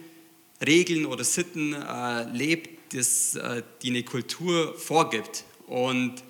Regeln 0.66 1.06
oder 1.06 1.24
Sitten 1.24 1.74
äh, 1.74 2.24
lebt, 2.32 2.96
das, 2.96 3.36
äh, 3.36 3.64
die 3.82 3.90
eine 3.90 4.04
Kultur 4.04 4.78
vorgibt. 4.78 5.44
Und 5.68 6.24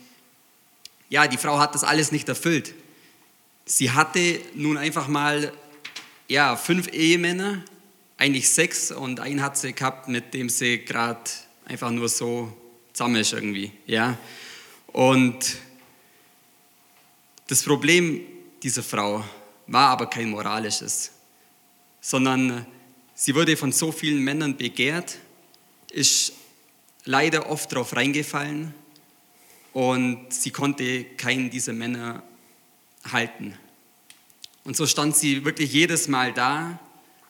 ja, 1.10 1.28
die 1.28 1.38
Frau 1.38 1.60
hat 1.60 1.76
das 1.76 1.84
alles 1.84 2.12
nicht 2.12 2.28
erfüllt. 2.28 2.74
Sie 3.66 3.92
hatte 3.92 4.40
nun 4.54 4.78
einfach 4.78 5.08
mal 5.08 5.54
ja, 6.28 6.56
fünf 6.56 6.88
Ehemänner 6.88 7.64
eigentlich 8.18 8.50
sechs 8.50 8.92
und 8.92 9.20
einen 9.20 9.42
hat 9.42 9.58
sie 9.58 9.74
gehabt, 9.74 10.08
mit 10.08 10.34
dem 10.34 10.50
sie 10.50 10.80
gerade 10.80 11.30
einfach 11.66 11.92
nur 11.92 12.10
so 12.10 12.52
zusammen 12.94 13.18
ist 13.18 13.34
irgendwie. 13.34 13.72
Ja? 13.86 14.18
Und 14.88 15.58
das 17.48 17.64
Problem 17.64 18.22
dieser 18.64 18.84
Frau 18.84 19.24
war 19.68 19.90
aber 19.90 20.08
kein 20.08 20.30
moralisches, 20.30 21.12
sondern 22.00 22.66
sie 23.14 23.36
wurde 23.36 23.58
von 23.58 23.72
so 23.72 23.92
vielen 23.92 24.24
Männern 24.24 24.56
begehrt, 24.56 25.18
ist 25.92 26.34
leider 27.04 27.50
oft 27.50 27.72
darauf 27.72 27.96
reingefallen 27.96 28.74
und 29.74 30.34
sie 30.34 30.52
konnte 30.52 31.04
keinen 31.04 31.50
dieser 31.50 31.74
Männer 31.74 32.24
halten. 33.12 33.58
Und 34.64 34.76
so 34.76 34.88
stand 34.88 35.16
sie 35.16 35.46
wirklich 35.46 35.72
jedes 35.72 36.08
Mal 36.08 36.34
da 36.34 36.80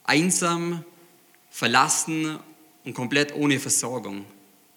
einsam, 0.05 0.83
verlassen 1.49 2.39
und 2.83 2.93
komplett 2.93 3.33
ohne 3.35 3.59
Versorgung. 3.59 4.25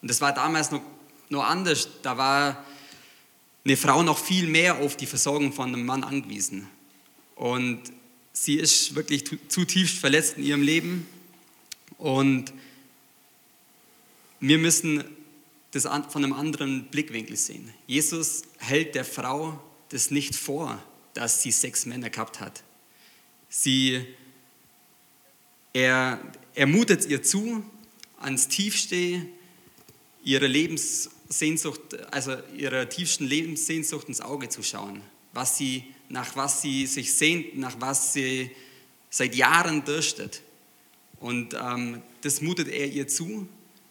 Und 0.00 0.10
das 0.10 0.20
war 0.20 0.32
damals 0.32 0.70
noch, 0.70 0.82
noch 1.28 1.44
anders. 1.44 1.88
Da 2.02 2.16
war 2.16 2.64
eine 3.64 3.76
Frau 3.76 4.02
noch 4.02 4.18
viel 4.18 4.46
mehr 4.46 4.78
auf 4.78 4.96
die 4.96 5.06
Versorgung 5.06 5.52
von 5.52 5.68
einem 5.68 5.84
Mann 5.84 6.04
angewiesen. 6.04 6.68
Und 7.34 7.82
sie 8.32 8.56
ist 8.56 8.94
wirklich 8.94 9.24
zutiefst 9.48 9.98
verletzt 9.98 10.38
in 10.38 10.44
ihrem 10.44 10.62
Leben. 10.62 11.06
Und 11.98 12.52
wir 14.40 14.58
müssen 14.58 15.04
das 15.72 15.82
von 15.82 16.24
einem 16.24 16.32
anderen 16.32 16.84
Blickwinkel 16.86 17.36
sehen. 17.36 17.72
Jesus 17.86 18.42
hält 18.58 18.94
der 18.94 19.04
Frau 19.04 19.62
das 19.90 20.10
nicht 20.10 20.34
vor, 20.34 20.82
dass 21.14 21.42
sie 21.42 21.50
sechs 21.50 21.86
Männer 21.86 22.10
gehabt 22.10 22.40
hat. 22.40 22.62
Sie, 23.48 24.06
er, 25.78 26.20
er 26.54 26.66
mutet 26.66 27.06
ihr 27.06 27.22
zu, 27.22 27.64
ans 28.18 28.48
Tiefste 28.48 29.22
ihre 30.24 30.46
Lebenssehnsucht, 30.46 31.80
also 32.12 32.36
ihrer 32.56 32.88
tiefsten 32.88 33.26
Lebenssehnsucht 33.26 34.08
ins 34.08 34.20
Auge 34.20 34.48
zu 34.48 34.62
schauen, 34.62 35.00
was 35.32 35.56
sie, 35.56 35.84
nach 36.08 36.34
was 36.34 36.62
sie 36.62 36.86
sich 36.86 37.12
sehnt, 37.14 37.56
nach 37.56 37.76
was 37.78 38.12
sie 38.12 38.50
seit 39.08 39.36
Jahren 39.36 39.84
dürstet. 39.84 40.42
Und 41.20 41.54
ähm, 41.54 42.02
das 42.22 42.40
mutet 42.40 42.68
er 42.68 42.88
ihr 42.88 43.06
zu, 43.06 43.48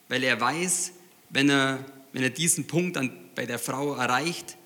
weil 0.08 0.22
er 0.22 0.38
weiß, 0.38 0.92
wenn 1.30 1.48
er, 1.48 1.84
wenn 2.12 2.22
er 2.22 2.30
diesen 2.30 2.66
Punkt 2.66 2.96
dann 2.96 3.10
bei 3.34 3.46
der 3.46 3.58
Frau 3.58 3.94
erreicht, 3.94 4.56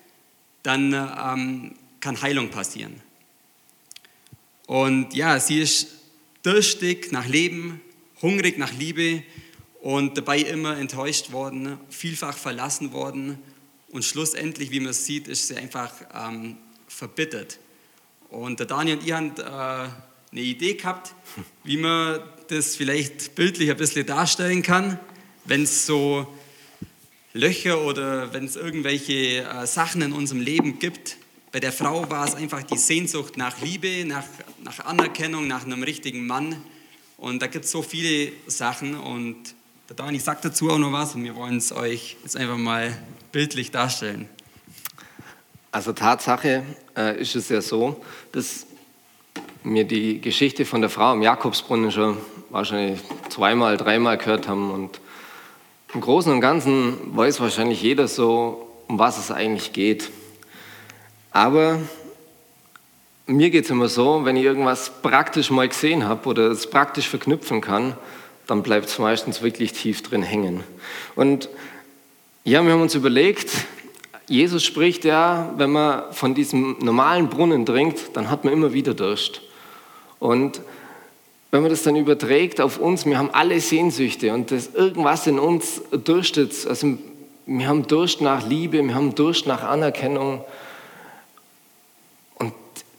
dann 0.61 0.93
ähm, 0.93 1.75
kann 2.01 2.21
Heilung 2.21 2.49
passieren. 2.49 3.01
Und 4.67 5.13
ja, 5.13 5.39
sie 5.39 5.59
ist 5.59 5.87
durstig 6.43 7.11
nach 7.11 7.27
Leben, 7.27 7.81
hungrig 8.21 8.57
nach 8.57 8.71
Liebe 8.73 9.23
und 9.81 10.17
dabei 10.17 10.39
immer 10.39 10.77
enttäuscht 10.77 11.31
worden, 11.31 11.77
vielfach 11.89 12.37
verlassen 12.37 12.93
worden 12.93 13.39
und 13.89 14.03
schlussendlich, 14.03 14.71
wie 14.71 14.79
man 14.79 14.89
es 14.89 15.05
sieht, 15.05 15.27
ist 15.27 15.47
sie 15.47 15.55
einfach 15.55 15.91
ähm, 16.13 16.57
verbittert. 16.87 17.59
Und 18.29 18.59
der 18.59 18.65
Daniel 18.65 18.97
und 18.97 19.05
ich 19.05 19.11
haben 19.11 19.31
äh, 19.37 19.43
eine 19.43 20.41
Idee 20.41 20.73
gehabt, 20.73 21.13
wie 21.63 21.77
man 21.77 22.19
das 22.47 22.75
vielleicht 22.75 23.35
bildlich 23.35 23.69
ein 23.69 23.77
bisschen 23.77 24.05
darstellen 24.05 24.63
kann, 24.63 24.99
wenn 25.45 25.63
es 25.63 25.85
so 25.85 26.27
Löcher 27.33 27.81
oder 27.81 28.33
wenn 28.33 28.45
es 28.45 28.55
irgendwelche 28.55 29.43
äh, 29.43 29.67
Sachen 29.67 30.01
in 30.01 30.13
unserem 30.13 30.41
Leben 30.41 30.79
gibt. 30.79 31.17
Bei 31.53 31.59
der 31.59 31.71
Frau 31.71 32.09
war 32.09 32.25
es 32.25 32.33
einfach 32.33 32.63
die 32.63 32.79
Sehnsucht 32.79 33.37
nach 33.37 33.61
Liebe, 33.61 34.05
nach, 34.07 34.23
nach 34.63 34.85
Anerkennung, 34.85 35.45
nach 35.45 35.63
einem 35.63 35.83
richtigen 35.83 36.25
Mann. 36.25 36.55
Und 37.15 37.43
da 37.43 37.45
gibt 37.45 37.65
es 37.65 37.71
so 37.71 37.83
viele 37.83 38.31
Sachen 38.47 38.95
und 38.99 39.37
der 39.87 39.95
Dani 39.95 40.17
sagt 40.17 40.45
dazu 40.45 40.71
auch 40.71 40.79
noch 40.79 40.91
was 40.91 41.13
und 41.13 41.23
wir 41.23 41.35
wollen 41.35 41.57
es 41.57 41.71
euch 41.71 42.17
jetzt 42.23 42.35
einfach 42.35 42.57
mal 42.57 42.97
bildlich 43.31 43.69
darstellen. 43.69 44.27
Also 45.71 45.93
Tatsache 45.93 46.63
äh, 46.97 47.21
ist 47.21 47.35
es 47.35 47.49
ja 47.49 47.61
so, 47.61 48.03
dass 48.31 48.65
wir 49.63 49.83
die 49.83 50.21
Geschichte 50.21 50.65
von 50.65 50.81
der 50.81 50.89
Frau 50.89 51.13
im 51.13 51.21
Jakobsbrunnen 51.21 51.91
schon 51.91 52.17
wahrscheinlich 52.49 52.99
zweimal, 53.29 53.77
dreimal 53.77 54.17
gehört 54.17 54.47
haben 54.47 54.71
und 54.71 54.99
im 55.93 56.01
Großen 56.01 56.31
und 56.31 56.41
Ganzen 56.41 57.15
weiß 57.15 57.41
wahrscheinlich 57.41 57.79
jeder 57.83 58.07
so, 58.07 58.67
um 58.87 58.97
was 58.97 59.19
es 59.19 59.29
eigentlich 59.29 59.71
geht. 59.71 60.09
Aber 61.33 61.79
mir 63.25 63.49
geht 63.49 63.65
es 63.65 63.71
immer 63.71 63.89
so, 63.89 64.23
wenn 64.23 64.37
ich 64.37 64.43
irgendwas 64.43 64.91
praktisch 65.01 65.49
mal 65.49 65.67
gesehen 65.67 66.05
habe 66.05 66.29
oder 66.29 66.51
es 66.51 66.69
praktisch 66.69 67.09
verknüpfen 67.09 67.59
kann, 67.59 67.97
dann 68.47 68.61
bleibt 68.61 68.87
es 68.87 68.99
meistens 68.99 69.41
wirklich 69.41 69.73
tief 69.73 70.03
drin 70.03 70.21
hängen. 70.21 70.63
Und 71.15 71.49
ja, 72.43 72.63
wir 72.63 72.73
haben 72.73 72.81
uns 72.81 72.95
überlegt, 72.95 73.49
Jesus 74.27 74.63
spricht 74.63 75.05
ja, 75.05 75.53
wenn 75.57 75.71
man 75.71 76.13
von 76.13 76.35
diesem 76.35 76.77
normalen 76.79 77.29
Brunnen 77.29 77.65
trinkt, 77.65 78.15
dann 78.15 78.29
hat 78.29 78.43
man 78.43 78.53
immer 78.53 78.73
wieder 78.73 78.93
Durst. 78.93 79.41
Und 80.19 80.61
wenn 81.51 81.61
man 81.61 81.71
das 81.71 81.83
dann 81.83 81.95
überträgt 81.95 82.59
auf 82.61 82.79
uns, 82.79 83.05
wir 83.05 83.17
haben 83.17 83.29
alle 83.31 83.59
Sehnsüchte 83.59 84.33
und 84.33 84.51
das 84.51 84.73
irgendwas 84.73 85.27
in 85.27 85.39
uns 85.39 85.81
dürstet. 85.91 86.67
Also 86.67 86.97
wir 87.45 87.67
haben 87.67 87.87
Durst 87.87 88.21
nach 88.21 88.47
Liebe, 88.47 88.83
wir 88.83 88.95
haben 88.95 89.15
Durst 89.15 89.47
nach 89.47 89.63
Anerkennung. 89.63 90.43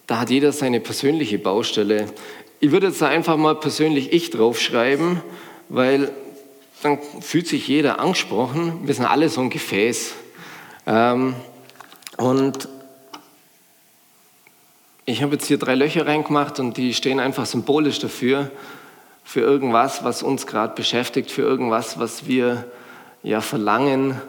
Da 0.07 0.21
hat 0.21 0.31
jeder 0.31 0.53
seine 0.53 0.81
persönliche 0.81 1.39
Baustelle. 1.39 2.07
Ich 2.61 2.71
würde 2.71 2.89
jetzt 2.89 3.03
einfach 3.03 3.37
mal 3.37 3.55
persönlich 3.55 4.13
ich 4.13 4.31
draufschreiben, 4.31 5.23
weil 5.69 6.13
dann 6.83 6.99
fühlt 7.21 7.47
sich 7.47 7.67
jeder 7.67 7.99
angesprochen. 8.01 8.87
Wir 8.87 8.95
sind 8.95 9.07
alle 9.07 9.31
so 9.31 9.41
ein 9.41 9.49
Gefäß. 9.49 10.13
Ähm, 10.87 11.35
und 12.19 12.69
ich 15.07 15.23
habe 15.23 15.35
jetzt 15.35 15.47
hier 15.47 15.59
drei 15.59 15.75
Löcher 15.75 16.07
reingemacht 16.07 16.61
und 16.61 16.77
die 16.77 16.93
stehen 16.93 17.21
einfach 17.21 17.47
symbolisch 17.47 17.99
dafür, 17.99 18.51
für 19.25 19.41
irgendwas, 19.41 20.05
was 20.05 20.23
uns 20.23 20.47
gerade 20.47 20.75
beschäftigt, 20.75 21.31
für 21.31 21.43
irgendwas, 21.43 21.99
was 21.99 22.27
wir 22.27 22.65
ja 23.23 23.41
verlangen, 23.41 24.21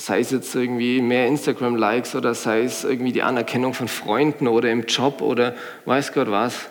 sei 0.00 0.20
es 0.20 0.30
jetzt 0.30 0.54
irgendwie 0.54 1.02
mehr 1.02 1.26
Instagram-Likes 1.26 2.14
oder 2.14 2.34
sei 2.34 2.62
es 2.62 2.84
irgendwie 2.84 3.12
die 3.12 3.22
Anerkennung 3.22 3.74
von 3.74 3.86
Freunden 3.86 4.48
oder 4.48 4.70
im 4.70 4.86
Job 4.86 5.20
oder 5.20 5.54
weiß 5.84 6.12
Gott 6.14 6.30
was. 6.30 6.68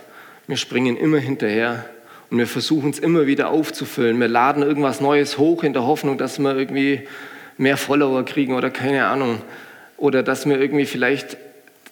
Wir 0.48 0.58
springen 0.58 0.98
immer 0.98 1.20
hinterher 1.20 1.86
und 2.32 2.40
wir 2.40 2.48
versuchen 2.48 2.90
es 2.90 2.98
immer 2.98 3.28
wieder 3.28 3.50
aufzufüllen. 3.50 4.20
Wir 4.20 4.28
laden 4.28 4.64
irgendwas 4.64 5.00
Neues 5.00 5.38
hoch 5.38 5.64
in 5.64 5.74
der 5.74 5.86
Hoffnung, 5.86 6.18
dass 6.18 6.40
wir 6.40 6.56
irgendwie 6.56 7.08
mehr 7.58 7.78
Follower 7.78 8.26
kriegen 8.26 8.56
oder 8.56 8.72
keine 8.72 9.06
Ahnung. 9.06 9.44
Oder 9.98 10.24
dass 10.24 10.48
wir 10.48 10.60
irgendwie 10.60 10.86
vielleicht 10.86 11.38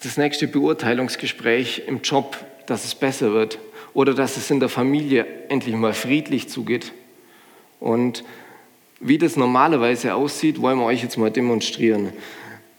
das 0.02 0.18
nächste 0.18 0.48
Beurteilungsgespräch 0.48 1.84
im 1.86 2.02
Job, 2.02 2.36
dass 2.66 2.84
es 2.84 2.96
besser 2.96 3.34
wird 3.34 3.60
oder 3.94 4.16
dass 4.16 4.38
es 4.38 4.50
in 4.50 4.60
der 4.60 4.70
Familie 4.70 5.28
endlich 5.50 5.76
mal 5.76 5.94
friedlich 5.94 6.50
zugeht. 6.50 6.94
Und 7.80 8.24
wie 9.00 9.18
das 9.18 9.36
normalerweise 9.36 10.16
aussieht, 10.16 10.62
wollen 10.62 10.80
wir 10.80 10.86
euch 10.86 11.04
jetzt 11.04 11.18
mal 11.18 11.32
demonstrieren. 11.32 12.14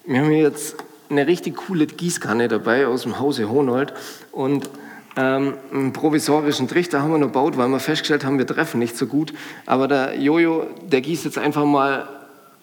Wir 0.04 0.20
haben 0.20 0.31
hier 0.31 0.42
jetzt 0.42 0.76
eine 1.11 1.26
richtig 1.26 1.57
coole 1.57 1.87
Gießkanne 1.87 2.48
dabei 2.48 2.87
aus 2.87 3.02
dem 3.02 3.18
Hause 3.18 3.48
Honold 3.50 3.94
und 4.33 4.68
ähm, 5.16 5.54
einen 5.72 5.92
provisorischen 5.92 6.68
Trichter 6.68 7.02
haben 7.02 7.11
wir 7.11 7.18
noch 7.18 7.28
gebaut, 7.28 7.57
weil 7.57 7.68
wir 7.68 7.81
festgestellt 7.81 8.24
haben, 8.24 8.38
wir 8.38 8.46
treffen 8.46 8.78
nicht 8.78 8.96
so 8.96 9.07
gut. 9.07 9.33
Aber 9.66 9.88
der 9.88 10.20
Jojo, 10.20 10.66
der 10.87 11.00
gießt 11.00 11.24
jetzt 11.24 11.38
einfach 11.38 11.64
mal 11.64 12.09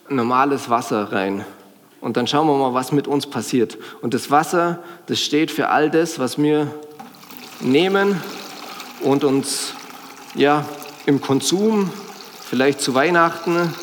normales 0.07 0.69
Wasser 0.69 1.11
rein. 1.11 1.43
Und 1.99 2.17
dann 2.17 2.27
schauen 2.27 2.47
wir 2.47 2.55
mal, 2.55 2.73
was 2.73 2.91
mit 2.91 3.07
uns 3.07 3.27
passiert. 3.27 3.77
Und 4.01 4.13
das 4.13 4.31
Wasser, 4.31 4.79
das 5.07 5.19
steht 5.19 5.51
für 5.51 5.69
all 5.69 5.89
das, 5.89 6.19
was 6.19 6.37
wir 6.37 6.73
nehmen 7.59 8.21
und 9.01 9.23
uns 9.23 9.73
ja, 10.35 10.65
im 11.05 11.19
Konsum, 11.19 11.91
vielleicht 12.49 12.79
zu 12.79 12.93
Weihnachten, 12.93 13.73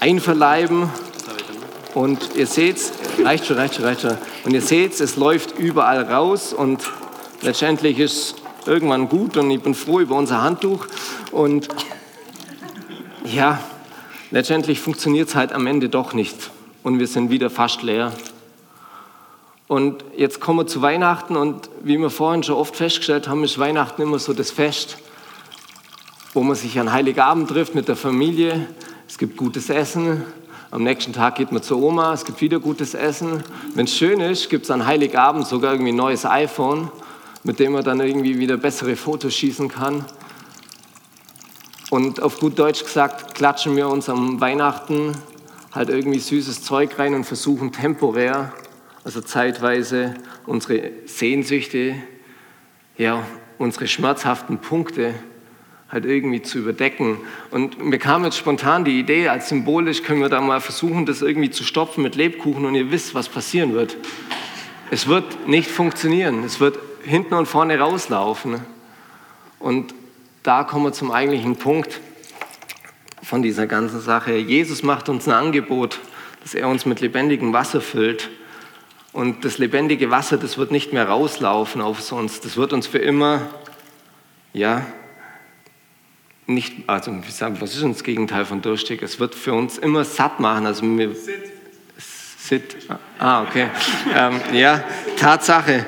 einverleiben. 0.00 0.90
Und 1.94 2.34
ihr 2.34 2.46
seht, 2.46 2.78
reicht 3.24 3.46
schon, 3.46 3.56
reicht 3.56 3.76
schon, 3.76 3.84
reicht 3.84 4.02
schon. 4.02 4.18
Und 4.44 4.52
ihr 4.52 4.60
seht, 4.60 5.00
es 5.00 5.16
läuft 5.16 5.58
überall 5.58 6.02
raus 6.02 6.52
und 6.52 6.82
letztendlich 7.42 7.98
ist 7.98 8.36
irgendwann 8.66 9.08
gut 9.08 9.36
und 9.36 9.50
ich 9.50 9.62
bin 9.62 9.74
froh 9.74 10.00
über 10.00 10.16
unser 10.16 10.42
Handtuch. 10.42 10.86
Und 11.30 11.68
ja, 13.24 13.60
letztendlich 14.30 14.80
funktioniert 14.80 15.28
es 15.28 15.34
halt 15.34 15.52
am 15.52 15.66
Ende 15.66 15.88
doch 15.88 16.12
nicht 16.12 16.50
und 16.82 16.98
wir 16.98 17.06
sind 17.06 17.30
wieder 17.30 17.50
fast 17.50 17.82
leer. 17.82 18.12
Und 19.68 20.04
jetzt 20.16 20.40
kommen 20.40 20.60
wir 20.60 20.66
zu 20.66 20.82
Weihnachten 20.82 21.36
und 21.36 21.70
wie 21.82 21.98
wir 21.98 22.10
vorhin 22.10 22.42
schon 22.42 22.56
oft 22.56 22.76
festgestellt 22.76 23.26
haben, 23.26 23.42
ist 23.42 23.58
Weihnachten 23.58 24.02
immer 24.02 24.18
so 24.18 24.32
das 24.32 24.50
Fest, 24.50 24.98
wo 26.36 26.42
man 26.42 26.54
sich 26.54 26.78
an 26.78 26.92
Heiligabend 26.92 27.48
trifft 27.48 27.74
mit 27.74 27.88
der 27.88 27.96
Familie. 27.96 28.68
Es 29.08 29.16
gibt 29.16 29.38
gutes 29.38 29.70
Essen. 29.70 30.22
Am 30.70 30.82
nächsten 30.82 31.14
Tag 31.14 31.36
geht 31.36 31.50
man 31.50 31.62
zur 31.62 31.78
Oma, 31.78 32.12
es 32.12 32.26
gibt 32.26 32.42
wieder 32.42 32.60
gutes 32.60 32.92
Essen. 32.92 33.42
Wenn 33.74 33.86
es 33.86 33.96
schön 33.96 34.20
ist, 34.20 34.50
gibt 34.50 34.64
es 34.64 34.70
an 34.70 34.84
Heiligabend 34.84 35.46
sogar 35.46 35.72
irgendwie 35.72 35.92
ein 35.92 35.96
neues 35.96 36.26
iPhone, 36.26 36.90
mit 37.42 37.58
dem 37.58 37.72
man 37.72 37.84
dann 37.84 38.00
irgendwie 38.00 38.38
wieder 38.38 38.58
bessere 38.58 38.96
Fotos 38.96 39.34
schießen 39.34 39.68
kann. 39.68 40.04
Und 41.88 42.20
auf 42.20 42.38
gut 42.38 42.58
Deutsch 42.58 42.84
gesagt, 42.84 43.34
klatschen 43.34 43.74
wir 43.74 43.88
uns 43.88 44.10
am 44.10 44.38
Weihnachten 44.38 45.12
halt 45.72 45.88
irgendwie 45.88 46.18
süßes 46.18 46.62
Zeug 46.62 46.98
rein 46.98 47.14
und 47.14 47.24
versuchen 47.24 47.72
temporär, 47.72 48.52
also 49.04 49.22
zeitweise, 49.22 50.12
unsere 50.44 50.90
Sehnsüchte, 51.06 51.94
ja, 52.98 53.22
unsere 53.56 53.88
schmerzhaften 53.88 54.58
Punkte 54.58 55.14
halt 55.90 56.04
irgendwie 56.04 56.42
zu 56.42 56.58
überdecken. 56.58 57.18
Und 57.50 57.84
mir 57.84 57.98
kam 57.98 58.24
jetzt 58.24 58.36
spontan 58.36 58.84
die 58.84 58.98
Idee, 58.98 59.28
als 59.28 59.48
symbolisch 59.48 60.02
können 60.02 60.20
wir 60.20 60.28
da 60.28 60.40
mal 60.40 60.60
versuchen, 60.60 61.06
das 61.06 61.22
irgendwie 61.22 61.50
zu 61.50 61.64
stopfen 61.64 62.02
mit 62.02 62.16
Lebkuchen 62.16 62.64
und 62.64 62.74
ihr 62.74 62.90
wisst, 62.90 63.14
was 63.14 63.28
passieren 63.28 63.72
wird. 63.74 63.96
Es 64.90 65.06
wird 65.06 65.48
nicht 65.48 65.70
funktionieren. 65.70 66.44
Es 66.44 66.60
wird 66.60 66.78
hinten 67.04 67.34
und 67.34 67.46
vorne 67.46 67.78
rauslaufen. 67.78 68.60
Und 69.58 69.94
da 70.42 70.64
kommen 70.64 70.84
wir 70.84 70.92
zum 70.92 71.10
eigentlichen 71.10 71.56
Punkt 71.56 72.00
von 73.22 73.42
dieser 73.42 73.66
ganzen 73.66 74.00
Sache. 74.00 74.36
Jesus 74.36 74.82
macht 74.82 75.08
uns 75.08 75.26
ein 75.26 75.34
Angebot, 75.34 75.98
dass 76.42 76.54
er 76.54 76.68
uns 76.68 76.86
mit 76.86 77.00
lebendigem 77.00 77.52
Wasser 77.52 77.80
füllt. 77.80 78.30
Und 79.12 79.44
das 79.44 79.58
lebendige 79.58 80.10
Wasser, 80.10 80.36
das 80.36 80.58
wird 80.58 80.70
nicht 80.70 80.92
mehr 80.92 81.08
rauslaufen 81.08 81.80
auf 81.80 82.12
uns. 82.12 82.40
Das 82.40 82.56
wird 82.56 82.72
uns 82.72 82.86
für 82.86 82.98
immer, 82.98 83.48
ja, 84.52 84.86
nicht, 86.46 86.88
also 86.88 87.12
was 87.60 87.74
ist 87.74 87.82
das 87.82 88.04
Gegenteil 88.04 88.44
von 88.44 88.62
durstig? 88.62 89.02
Es 89.02 89.18
wird 89.18 89.34
für 89.34 89.52
uns 89.52 89.78
immer 89.78 90.04
satt 90.04 90.38
machen. 90.40 90.66
Also 90.66 90.82
wir, 90.82 91.14
sit. 91.14 91.42
sit. 92.38 92.76
Ah, 93.18 93.42
okay. 93.42 93.68
ähm, 94.14 94.40
ja, 94.52 94.84
Tatsache. 95.16 95.86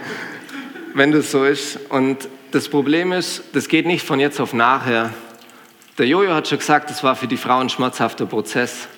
wenn 0.95 1.13
das 1.13 1.31
so 1.31 1.45
ist. 1.45 1.79
Und 1.91 2.29
das 2.51 2.69
Problem 2.69 3.13
ist, 3.13 3.45
das 3.53 3.69
geht 3.69 3.87
nicht 3.87 4.05
von 4.05 4.21
jetzt 4.21 4.41
auf 4.41 4.53
nachher. 4.53 5.13
Der 5.97 6.07
Jojo 6.07 6.35
hat 6.35 6.49
schon 6.49 6.59
gesagt, 6.59 6.91
das 6.91 7.03
war 7.05 7.17
für 7.17 7.29
die 7.29 7.37
Frau 7.37 7.59
ein 7.59 7.69
schmerzhafter 7.69 8.27
Prozess. 8.27 8.89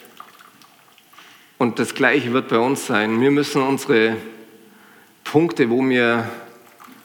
Und 1.58 1.78
das 1.78 1.94
Gleiche 1.94 2.32
wird 2.32 2.48
bei 2.48 2.58
uns 2.58 2.86
sein. 2.86 3.20
Wir 3.20 3.30
müssen 3.30 3.60
unsere 3.60 4.16
Punkte, 5.24 5.68
wo 5.68 5.86
wir 5.86 6.28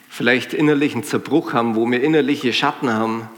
vielleicht 0.10 0.54
innerlichen 0.54 1.04
Zerbruch 1.04 1.52
haben, 1.52 1.76
wo 1.76 1.90
wir 1.92 2.02
innerliche 2.02 2.54
Schatten 2.54 2.90
haben, 2.90 3.30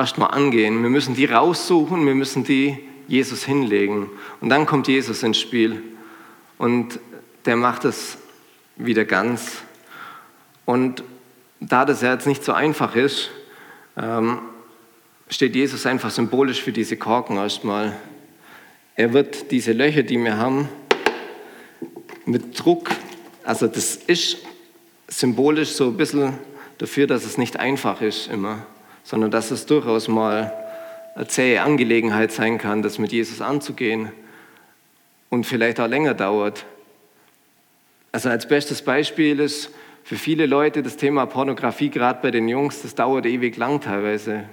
erstmal 0.00 0.30
angehen. 0.32 0.82
Wir 0.82 0.90
müssen 0.90 1.14
die 1.14 1.26
raussuchen, 1.26 2.04
wir 2.06 2.14
müssen 2.14 2.44
die 2.44 2.78
Jesus 3.08 3.44
hinlegen. 3.44 4.10
Und 4.40 4.48
dann 4.48 4.66
kommt 4.66 4.88
Jesus 4.88 5.22
ins 5.22 5.38
Spiel. 5.38 5.82
Und 6.58 6.98
der 7.46 7.56
macht 7.56 7.84
es 7.84 8.18
wieder 8.76 9.04
ganz. 9.04 9.62
Und 10.64 11.02
da 11.60 11.84
das 11.84 12.02
ja 12.02 12.12
jetzt 12.12 12.26
nicht 12.26 12.44
so 12.44 12.52
einfach 12.52 12.96
ist, 12.96 13.30
ähm, 13.96 14.40
steht 15.28 15.54
Jesus 15.54 15.86
einfach 15.86 16.10
symbolisch 16.10 16.62
für 16.62 16.72
diese 16.72 16.96
Korken 16.96 17.36
erstmal. 17.36 17.96
Er 18.96 19.12
wird 19.12 19.50
diese 19.50 19.72
Löcher, 19.72 20.02
die 20.02 20.18
wir 20.18 20.36
haben, 20.36 20.68
mit 22.24 22.58
Druck, 22.58 22.90
also 23.44 23.66
das 23.66 23.96
ist 23.96 24.38
symbolisch 25.08 25.70
so 25.70 25.86
ein 25.86 25.96
bisschen 25.96 26.34
dafür, 26.78 27.06
dass 27.06 27.24
es 27.24 27.38
nicht 27.38 27.58
einfach 27.58 28.00
ist 28.00 28.28
immer, 28.28 28.66
sondern 29.02 29.30
dass 29.30 29.50
es 29.50 29.66
durchaus 29.66 30.08
mal 30.08 30.52
eine 31.14 31.26
zähe 31.26 31.62
Angelegenheit 31.62 32.32
sein 32.32 32.58
kann, 32.58 32.82
das 32.82 32.98
mit 32.98 33.12
Jesus 33.12 33.40
anzugehen 33.40 34.10
und 35.28 35.44
vielleicht 35.44 35.80
auch 35.80 35.88
länger 35.88 36.14
dauert. 36.14 36.66
Also 38.12 38.28
als 38.28 38.46
bestes 38.46 38.82
Beispiel 38.82 39.40
ist 39.40 39.70
für 40.02 40.16
viele 40.16 40.46
Leute 40.46 40.82
das 40.82 40.96
Thema 40.96 41.26
Pornografie, 41.26 41.90
gerade 41.90 42.20
bei 42.22 42.30
den 42.30 42.48
Jungs, 42.48 42.82
das 42.82 42.94
dauert 42.94 43.26
ewig 43.26 43.56
lang 43.56 43.80
teilweise. 43.80 44.44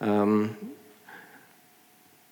Ähm, 0.00 0.56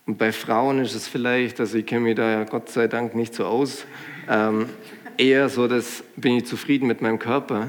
und 0.06 0.18
bei 0.18 0.32
Frauen 0.32 0.80
ist 0.80 0.94
es 0.94 1.06
vielleicht, 1.06 1.60
also 1.60 1.78
ich 1.78 1.86
kenne 1.86 2.00
mich 2.00 2.16
da 2.16 2.28
ja 2.28 2.44
Gott 2.44 2.68
sei 2.68 2.88
Dank 2.88 3.14
nicht 3.14 3.34
so 3.34 3.44
aus, 3.44 3.86
ähm, 4.28 4.68
eher 5.16 5.48
so, 5.48 5.68
dass 5.68 6.02
bin 6.16 6.38
ich 6.38 6.46
zufrieden 6.46 6.88
mit 6.88 7.00
meinem 7.02 7.20
Körper. 7.20 7.68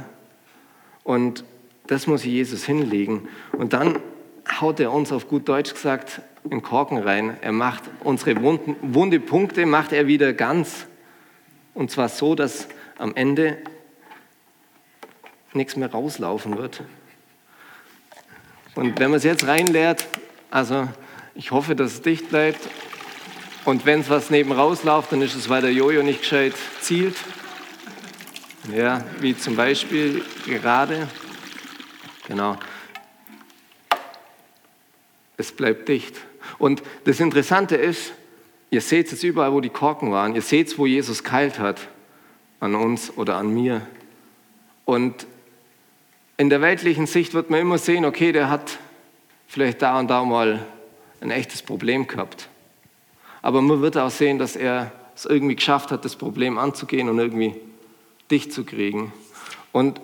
Und 1.03 1.43
das 1.87 2.07
muss 2.07 2.23
Jesus 2.23 2.65
hinlegen. 2.65 3.27
Und 3.51 3.73
dann 3.73 3.99
haut 4.59 4.79
er 4.79 4.91
uns 4.91 5.11
auf 5.11 5.27
gut 5.27 5.47
Deutsch 5.47 5.73
gesagt 5.73 6.21
in 6.49 6.61
Korken 6.61 6.97
rein. 6.97 7.37
Er 7.41 7.51
macht 7.51 7.83
unsere 8.03 8.41
wunden, 8.41 8.75
wunde 8.81 9.19
Punkte, 9.19 9.65
macht 9.65 9.93
er 9.93 10.07
wieder 10.07 10.33
ganz. 10.33 10.87
Und 11.73 11.91
zwar 11.91 12.09
so, 12.09 12.35
dass 12.35 12.67
am 12.97 13.15
Ende 13.15 13.57
nichts 15.53 15.75
mehr 15.75 15.91
rauslaufen 15.91 16.57
wird. 16.57 16.83
Und 18.75 18.99
wenn 18.99 19.11
man 19.11 19.17
es 19.17 19.23
jetzt 19.23 19.47
reinleert, 19.47 20.07
also 20.49 20.87
ich 21.35 21.51
hoffe, 21.51 21.75
dass 21.75 21.93
es 21.93 22.01
dicht 22.01 22.29
bleibt. 22.29 22.67
Und 23.65 23.85
wenn 23.85 24.01
es 24.01 24.09
was 24.09 24.29
neben 24.29 24.51
rausläuft, 24.51 25.11
dann 25.11 25.21
ist 25.21 25.35
es, 25.35 25.47
weil 25.49 25.61
der 25.61 25.71
Jojo 25.71 26.03
nicht 26.03 26.21
gescheit 26.21 26.53
zielt. 26.81 27.15
Ja, 28.75 29.03
wie 29.19 29.37
zum 29.37 29.55
Beispiel 29.55 30.23
gerade. 30.45 31.07
Genau. 32.27 32.57
Es 35.37 35.51
bleibt 35.51 35.89
dicht. 35.89 36.15
Und 36.57 36.83
das 37.05 37.19
Interessante 37.19 37.75
ist, 37.75 38.13
ihr 38.69 38.81
seht 38.81 39.11
es 39.11 39.23
überall, 39.23 39.53
wo 39.53 39.61
die 39.61 39.69
Korken 39.69 40.11
waren. 40.11 40.35
Ihr 40.35 40.41
seht 40.41 40.67
es, 40.67 40.77
wo 40.77 40.85
Jesus 40.85 41.23
keilt 41.23 41.59
hat. 41.59 41.87
An 42.59 42.75
uns 42.75 43.17
oder 43.17 43.35
an 43.35 43.53
mir. 43.53 43.85
Und 44.85 45.27
in 46.37 46.49
der 46.49 46.61
weltlichen 46.61 47.07
Sicht 47.07 47.33
wird 47.33 47.49
man 47.49 47.59
immer 47.59 47.77
sehen, 47.77 48.05
okay, 48.05 48.31
der 48.31 48.49
hat 48.49 48.77
vielleicht 49.47 49.81
da 49.81 49.99
und 49.99 50.09
da 50.09 50.23
mal 50.23 50.65
ein 51.21 51.31
echtes 51.31 51.61
Problem 51.61 52.07
gehabt. 52.07 52.49
Aber 53.41 53.61
man 53.61 53.81
wird 53.81 53.97
auch 53.97 54.09
sehen, 54.09 54.39
dass 54.39 54.55
er 54.55 54.91
es 55.15 55.25
irgendwie 55.25 55.55
geschafft 55.55 55.91
hat, 55.91 56.05
das 56.05 56.15
Problem 56.15 56.57
anzugehen 56.57 57.09
und 57.09 57.19
irgendwie 57.19 57.55
dicht 58.31 58.51
zu 58.51 58.63
kriegen. 58.63 59.11
Und 59.71 59.99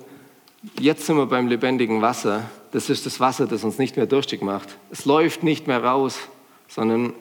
jetzt 0.80 1.06
sind 1.06 1.18
wir 1.18 1.26
beim 1.26 1.48
lebendigen 1.48 2.02
Wasser. 2.02 2.50
Das 2.72 2.90
ist 2.90 3.06
das 3.06 3.20
Wasser, 3.20 3.48
das 3.48 3.64
uns 3.64 3.78
nicht 3.78 3.98
mehr 3.98 4.06
durstig 4.06 4.42
macht. 4.42 4.78
Es 4.92 5.06
läuft 5.06 5.44
nicht 5.44 5.68
mehr 5.68 5.84
raus, 5.84 6.20
sondern 6.68 7.14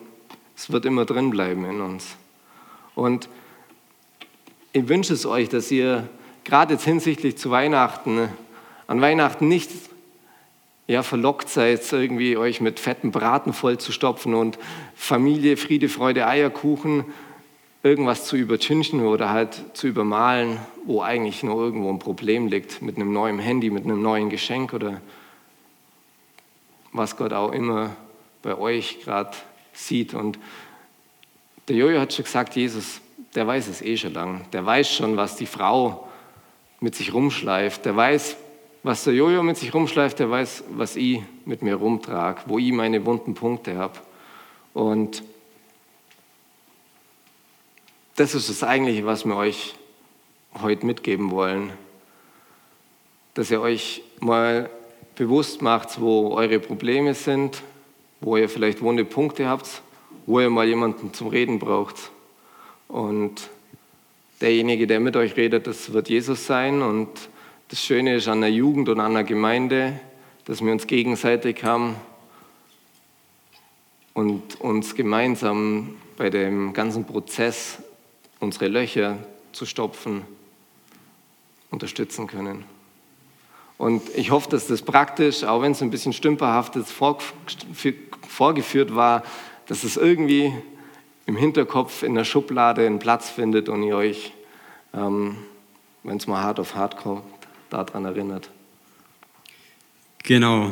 es 0.55 0.71
wird 0.71 0.85
immer 0.85 1.05
drin 1.05 1.29
bleiben 1.29 1.65
in 1.65 1.81
uns. 1.81 2.15
Und 2.95 3.29
ich 4.73 4.87
wünsche 4.87 5.13
es 5.13 5.25
euch, 5.25 5.49
dass 5.49 5.71
ihr 5.71 6.07
gerade 6.43 6.73
jetzt 6.73 6.85
hinsichtlich 6.85 7.37
zu 7.37 7.49
Weihnachten, 7.49 8.29
an 8.87 9.01
Weihnachten 9.01 9.47
nicht 9.47 9.69
ja, 10.87 11.03
verlockt 11.03 11.49
seid, 11.49 11.81
irgendwie 11.93 12.35
euch 12.35 12.61
mit 12.61 12.79
fetten 12.79 13.11
Braten 13.11 13.53
vollzustopfen 13.53 14.33
und 14.33 14.57
Familie, 14.95 15.55
Friede, 15.55 15.87
Freude, 15.87 16.27
Eierkuchen, 16.27 17.05
irgendwas 17.83 18.25
zu 18.25 18.35
übertünchen 18.35 19.05
oder 19.05 19.29
halt 19.29 19.63
zu 19.73 19.87
übermalen, 19.87 20.59
wo 20.85 21.01
eigentlich 21.01 21.43
nur 21.43 21.63
irgendwo 21.63 21.89
ein 21.89 21.99
Problem 21.99 22.47
liegt, 22.47 22.81
mit 22.81 22.97
einem 22.97 23.13
neuen 23.13 23.39
Handy, 23.39 23.69
mit 23.69 23.85
einem 23.85 24.01
neuen 24.01 24.29
Geschenk 24.29 24.73
oder 24.73 25.01
was 26.91 27.15
Gott 27.15 27.33
auch 27.33 27.51
immer 27.51 27.95
bei 28.41 28.57
euch 28.57 29.01
gerade 29.01 29.31
sieht. 29.73 30.13
Und 30.13 30.39
der 31.67 31.75
Jojo 31.75 31.99
hat 31.99 32.13
schon 32.13 32.25
gesagt, 32.25 32.55
Jesus, 32.55 32.99
der 33.35 33.47
weiß 33.47 33.67
es 33.67 33.81
eh 33.81 33.95
schon 33.95 34.13
lang. 34.13 34.45
Der 34.51 34.65
weiß 34.65 34.91
schon, 34.91 35.15
was 35.15 35.35
die 35.35 35.45
Frau 35.45 36.07
mit 36.79 36.95
sich 36.95 37.13
rumschleift. 37.13 37.85
Der 37.85 37.95
weiß, 37.95 38.37
was 38.83 39.03
der 39.03 39.13
Jojo 39.13 39.43
mit 39.43 39.57
sich 39.57 39.73
rumschleift, 39.73 40.19
der 40.19 40.29
weiß, 40.29 40.63
was 40.71 40.95
ich 40.95 41.21
mit 41.45 41.61
mir 41.61 41.75
rumtrage, 41.75 42.41
wo 42.47 42.59
ich 42.59 42.71
meine 42.71 43.05
wunden 43.05 43.35
Punkte 43.35 43.77
habe. 43.77 43.99
Und 44.73 45.23
das 48.19 48.35
ist 48.35 48.49
das 48.49 48.63
Eigentliche, 48.63 49.05
was 49.05 49.23
wir 49.23 49.37
euch 49.37 49.75
heute 50.61 50.85
mitgeben 50.85 51.31
wollen. 51.31 51.71
Dass 53.33 53.49
ihr 53.49 53.61
euch 53.61 54.03
mal 54.19 54.69
bewusst 55.15 55.61
macht, 55.61 56.01
wo 56.01 56.33
eure 56.33 56.59
Probleme 56.59 57.13
sind, 57.13 57.63
wo 58.19 58.35
ihr 58.35 58.49
vielleicht 58.49 58.81
wunde 58.81 59.05
Punkte 59.05 59.47
habt, 59.47 59.81
wo 60.25 60.41
ihr 60.41 60.49
mal 60.49 60.67
jemanden 60.67 61.13
zum 61.13 61.29
Reden 61.29 61.59
braucht. 61.59 62.11
Und 62.89 63.49
derjenige, 64.41 64.85
der 64.85 64.99
mit 64.99 65.15
euch 65.15 65.37
redet, 65.37 65.65
das 65.65 65.93
wird 65.93 66.09
Jesus 66.09 66.45
sein 66.45 66.81
und 66.81 67.07
das 67.69 67.81
Schöne 67.81 68.15
ist 68.15 68.27
an 68.27 68.41
der 68.41 68.51
Jugend 68.51 68.89
und 68.89 68.99
an 68.99 69.13
der 69.13 69.23
Gemeinde, 69.23 69.97
dass 70.43 70.61
wir 70.61 70.73
uns 70.73 70.87
gegenseitig 70.87 71.63
haben 71.63 71.95
und 74.13 74.59
uns 74.59 74.93
gemeinsam 74.93 75.95
bei 76.17 76.29
dem 76.29 76.73
ganzen 76.73 77.05
Prozess 77.05 77.81
unsere 78.39 78.67
Löcher 78.67 79.17
zu 79.51 79.65
stopfen 79.65 80.23
unterstützen 81.71 82.27
können. 82.27 82.65
Und 83.77 84.09
ich 84.15 84.31
hoffe, 84.31 84.49
dass 84.49 84.67
das 84.67 84.81
praktisch, 84.81 85.43
auch 85.43 85.61
wenn 85.61 85.71
es 85.71 85.81
ein 85.81 85.89
bisschen 85.89 86.13
stümperhaft 86.13 86.75
ist, 86.75 86.91
vorgeführt 86.91 88.95
war, 88.95 89.23
dass 89.67 89.83
es 89.83 89.95
irgendwie 89.95 90.53
im 91.25 91.37
Hinterkopf 91.37 92.03
in 92.03 92.15
der 92.15 92.25
Schublade 92.25 92.85
einen 92.85 92.99
Platz 92.99 93.29
findet 93.29 93.69
und 93.69 93.83
ihr 93.83 93.95
euch, 93.95 94.33
ähm, 94.93 95.37
wenn 96.03 96.17
es 96.17 96.27
mal 96.27 96.41
hart 96.41 96.59
auf 96.59 96.75
hart 96.75 96.97
kommt, 96.97 97.23
daran 97.69 98.03
erinnert. 98.03 98.49
Genau. 100.23 100.69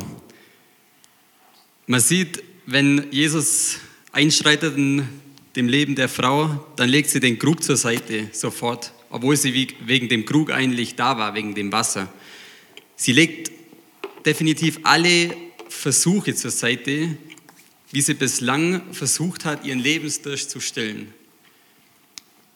Man 1.86 2.00
sieht, 2.00 2.42
wenn 2.66 3.10
Jesus 3.10 3.78
einschreitet 4.12 4.76
in 4.76 5.08
dem 5.58 5.68
Leben 5.68 5.94
der 5.94 6.08
Frau, 6.08 6.66
dann 6.76 6.88
legt 6.88 7.10
sie 7.10 7.20
den 7.20 7.38
Krug 7.38 7.62
zur 7.62 7.76
Seite 7.76 8.30
sofort, 8.32 8.94
obwohl 9.10 9.36
sie 9.36 9.68
wegen 9.84 10.08
dem 10.08 10.24
Krug 10.24 10.50
eigentlich 10.50 10.94
da 10.94 11.18
war, 11.18 11.34
wegen 11.34 11.54
dem 11.54 11.70
Wasser. 11.72 12.10
Sie 12.96 13.12
legt 13.12 13.52
definitiv 14.24 14.80
alle 14.84 15.36
Versuche 15.68 16.34
zur 16.34 16.50
Seite, 16.50 17.18
wie 17.90 18.00
sie 18.00 18.14
bislang 18.14 18.94
versucht 18.94 19.44
hat, 19.44 19.66
ihren 19.66 19.80
Lebensdurst 19.80 20.50
zu 20.50 20.60
stillen 20.60 21.12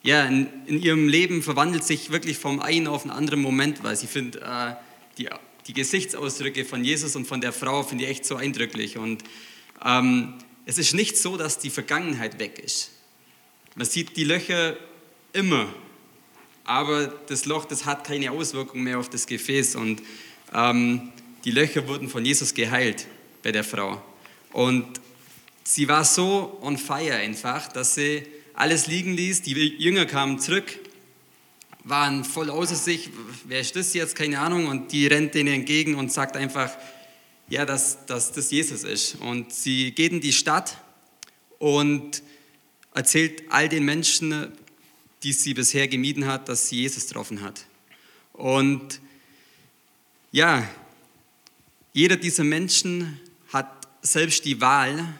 ja, 0.03 0.25
in, 0.25 0.49
in, 0.67 0.83
ihrem 0.83 1.09
Leben 1.09 1.43
verwandelt 1.43 1.85
sich 1.85 2.11
wirklich 2.11 2.39
vom 2.39 2.61
einen 2.61 2.87
auf 2.87 3.03
den 3.03 3.11
anderen 3.11 3.41
Moment 3.41 3.85
was. 3.85 4.03
Ich 4.03 4.11
finde 4.11 4.41
äh, 4.41 4.75
die, 5.19 5.29
die 5.67 5.73
Gesichtsausdrücke 5.73 6.65
von 6.65 6.85
Jesus 6.85 7.15
und 7.15 7.27
von 7.27 7.41
der 7.41 7.53
Frau 7.53 7.83
finde 7.83 8.05
ich 8.05 8.11
echt 8.11 8.25
so 8.25 8.37
eindrücklich. 8.37 8.99
Und 8.99 9.23
ähm, 9.85 10.35
es 10.67 10.79
ist 10.79 10.95
nicht 10.95 11.17
so, 11.17 11.37
dass 11.37 11.59
die 11.59 11.71
Vergangenheit 11.71 12.39
weg 12.39 12.59
ist. 12.59 12.91
Man 13.75 13.87
sieht 13.87 14.17
die 14.17 14.25
Löcher 14.25 14.77
immer, 15.33 15.73
aber 16.65 17.07
das 17.27 17.45
Loch, 17.47 17.65
das 17.65 17.85
hat 17.85 18.05
keine 18.05 18.31
Auswirkung 18.31 18.83
mehr 18.83 18.99
auf 18.99 19.09
das 19.09 19.27
Gefäß. 19.27 19.77
Und 19.77 20.03
ähm, 20.53 21.13
die 21.45 21.51
Löcher 21.51 21.89
wurden 21.89 22.09
von 22.09 22.25
Jesus 22.25 22.55
geheilt 22.55 23.07
bei 23.43 23.51
der 23.51 23.65
Frau. 23.65 24.03
Und 24.53 25.01
sie 25.65 25.89
war 25.89 26.05
so 26.05 26.59
on 26.63 26.77
fire 26.77 27.15
einfach, 27.15 27.69
dass 27.69 27.95
sie 27.95 28.25
alles 28.55 28.87
liegen 28.87 29.15
ließ. 29.15 29.43
Die 29.43 29.53
Jünger 29.53 30.07
kamen 30.07 30.39
zurück 30.39 30.79
waren 31.85 32.25
voll 32.25 32.51
außer 32.51 32.75
sich. 32.75 33.11
Wer 33.45 33.61
ist 33.61 33.77
das 33.77 33.95
jetzt? 33.95 34.15
Keine 34.15 34.39
Ahnung. 34.39 34.67
Und 34.67 34.93
die 34.93 35.07
rennt 35.07 35.35
denen 35.35 35.53
entgegen 35.53 35.95
und 35.95 36.13
sagt 36.13 36.37
einfach, 36.37 36.71
ja, 37.53 37.67
dass, 37.67 38.07
dass 38.07 38.33
das 38.33 38.51
Jesus 38.51 38.83
ist. 38.83 39.17
Und 39.17 39.53
sie 39.53 39.93
geht 39.93 40.11
in 40.11 40.23
die 40.23 40.33
Stadt 40.33 40.79
und 41.59 42.23
erzählt 42.95 43.43
all 43.51 43.69
den 43.69 43.85
Menschen, 43.85 44.53
die 45.23 45.35
sie 45.35 45.53
bisher 45.53 45.87
gemieden 45.87 46.27
hat, 46.27 46.49
dass 46.49 46.71
sie 46.71 46.77
Jesus 46.77 47.09
getroffen 47.09 47.43
hat. 47.43 47.67
Und 48.33 49.03
ja, 50.31 50.67
jeder 51.93 52.17
dieser 52.17 52.43
Menschen 52.43 53.21
hat 53.53 53.87
selbst 54.01 54.47
die 54.47 54.63
Wahl, 54.63 55.13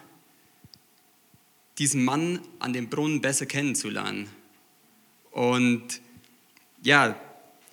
diesen 1.77 2.03
Mann 2.03 2.41
an 2.61 2.73
dem 2.73 2.89
Brunnen 2.89 3.21
besser 3.21 3.45
kennenzulernen. 3.45 4.27
Und 5.33 6.01
ja, 6.83 7.15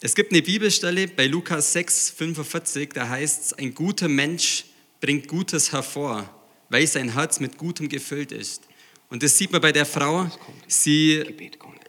es 0.02 0.16
gibt 0.16 0.32
eine 0.32 0.42
Bibelstelle 0.42 1.10
bei 1.10 1.28
Lukas 1.28 1.74
6, 1.74 2.12
45, 2.12 2.94
da 2.94 3.10
heißt 3.10 3.44
es, 3.44 3.54
ein 3.54 3.74
guter 3.74 4.08
Mensch 4.08 4.64
bringt 5.02 5.28
Gutes 5.28 5.74
hervor, 5.74 6.30
weil 6.70 6.88
sein 6.88 7.14
Herz 7.14 7.42
mit 7.42 7.58
Gutem 7.58 7.90
gefüllt 7.90 8.32
ist. 8.32 8.64
Und 9.10 9.24
das 9.24 9.38
sieht 9.38 9.52
man 9.52 9.60
bei 9.60 9.74
der 9.74 9.86
Frau. 9.86 10.32
Sie 10.68 11.22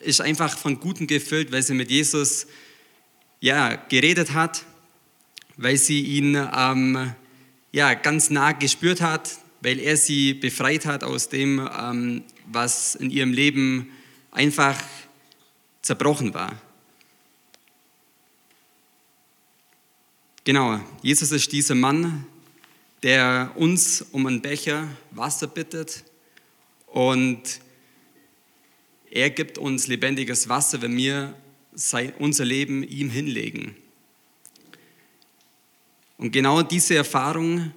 ist 0.00 0.20
einfach 0.20 0.58
von 0.58 0.80
Gutem 0.80 1.06
gefüllt, 1.06 1.52
weil 1.52 1.62
sie 1.62 1.74
mit 1.74 1.90
Jesus 1.90 2.48
ja, 3.38 3.76
geredet 3.76 4.32
hat, 4.32 4.64
weil 5.56 5.76
sie 5.76 6.00
ihn 6.00 6.34
ähm, 6.56 7.14
ja, 7.70 7.94
ganz 7.94 8.30
nah 8.30 8.52
gespürt 8.52 9.02
hat, 9.02 9.30
weil 9.60 9.78
er 9.78 9.96
sie 9.96 10.34
befreit 10.34 10.84
hat 10.84 11.04
aus 11.04 11.28
dem, 11.28 11.68
ähm, 11.80 12.24
was 12.46 12.96
in 12.96 13.10
ihrem 13.10 13.32
Leben 13.32 13.92
einfach 14.32 14.82
zerbrochen 15.82 16.34
war. 16.34 16.60
Genau, 20.44 20.80
Jesus 21.02 21.32
ist 21.32 21.52
dieser 21.52 21.74
Mann, 21.74 22.26
der 23.02 23.52
uns 23.56 24.00
um 24.10 24.26
einen 24.26 24.40
Becher 24.40 24.88
Wasser 25.10 25.46
bittet 25.46 26.02
und 26.86 27.60
er 29.10 29.28
gibt 29.28 29.58
uns 29.58 29.86
lebendiges 29.86 30.48
Wasser, 30.48 30.80
wenn 30.80 30.96
wir 30.96 31.34
unser 32.18 32.44
Leben 32.46 32.82
ihm 32.82 33.10
hinlegen. 33.10 33.76
Und 36.16 36.32
genau 36.32 36.62
diese 36.62 36.94
Erfahrung 36.94 37.74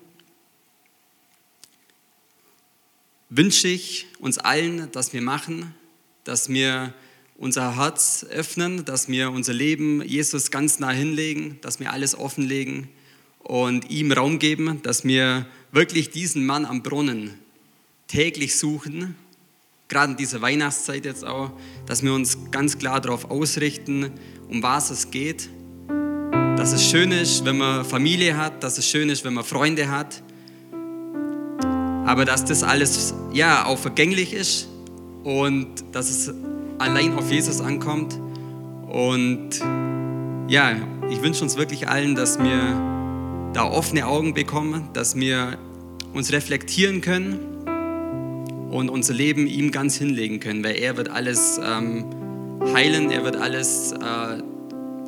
wünsche 3.30 3.67
ich 3.67 4.08
uns 4.19 4.38
allen, 4.38 4.89
dass 4.93 5.12
wir 5.12 5.21
machen, 5.21 5.76
dass 6.23 6.47
wir 6.47 6.93
unser 7.43 7.75
Herz 7.75 8.25
öffnen, 8.29 8.86
dass 8.86 9.10
wir 9.10 9.29
unser 9.29 9.51
Leben 9.51 10.01
Jesus 10.01 10.49
ganz 10.49 10.79
nah 10.79 10.91
hinlegen, 10.91 11.58
dass 11.60 11.77
wir 11.77 11.91
alles 11.91 12.17
offenlegen 12.17 12.88
und 13.39 13.91
ihm 13.91 14.13
Raum 14.13 14.39
geben, 14.39 14.82
dass 14.84 15.03
wir 15.03 15.45
wirklich 15.73 16.10
diesen 16.10 16.45
Mann 16.45 16.63
am 16.63 16.84
Brunnen 16.84 17.34
täglich 18.08 18.58
suchen, 18.58 19.15
gerade 19.89 20.13
in 20.13 20.17
dieser 20.17 20.41
Weihnachtszeit 20.41 21.03
jetzt 21.03 21.25
auch, 21.25 21.51
dass 21.86 22.01
wir 22.01 22.13
uns 22.13 22.38
ganz 22.51 22.77
klar 22.77 23.01
darauf 23.01 23.29
ausrichten, 23.29 24.12
um 24.47 24.63
was 24.63 24.89
es 24.89 25.12
geht, 25.12 25.49
dass 26.56 26.71
es 26.71 26.89
schön 26.89 27.12
ist, 27.12 27.43
wenn 27.43 27.58
man 27.58 27.84
Familie 27.84 28.38
hat, 28.38 28.63
dass 28.63 28.77
es 28.77 28.88
schön 28.88 29.10
ist, 29.10 29.25
wenn 29.25 29.34
man 29.34 29.43
Freunde 29.43 29.91
hat, 29.91 30.23
aber 32.06 32.23
dass 32.23 32.45
das 32.45 32.63
alles 32.63 33.13
ja 33.34 33.65
auch 33.65 33.79
vergänglich 33.79 34.32
ist 34.32 34.69
und 35.25 35.84
dass 35.91 36.10
es 36.10 36.34
allein 36.83 37.13
auf 37.15 37.31
Jesus 37.31 37.61
ankommt. 37.61 38.19
Und 38.87 39.59
ja, 40.47 40.75
ich 41.09 41.21
wünsche 41.21 41.43
uns 41.43 41.57
wirklich 41.57 41.87
allen, 41.87 42.15
dass 42.15 42.37
wir 42.39 43.51
da 43.53 43.63
offene 43.63 44.07
Augen 44.07 44.33
bekommen, 44.33 44.89
dass 44.93 45.15
wir 45.15 45.57
uns 46.13 46.31
reflektieren 46.31 47.01
können 47.01 47.39
und 48.71 48.89
unser 48.89 49.13
Leben 49.13 49.47
ihm 49.47 49.71
ganz 49.71 49.95
hinlegen 49.97 50.39
können, 50.39 50.63
weil 50.63 50.75
er 50.75 50.97
wird 50.97 51.09
alles 51.09 51.59
ähm, 51.63 52.05
heilen, 52.73 53.11
er 53.11 53.23
wird 53.23 53.35
alles 53.35 53.93
äh, 53.93 54.41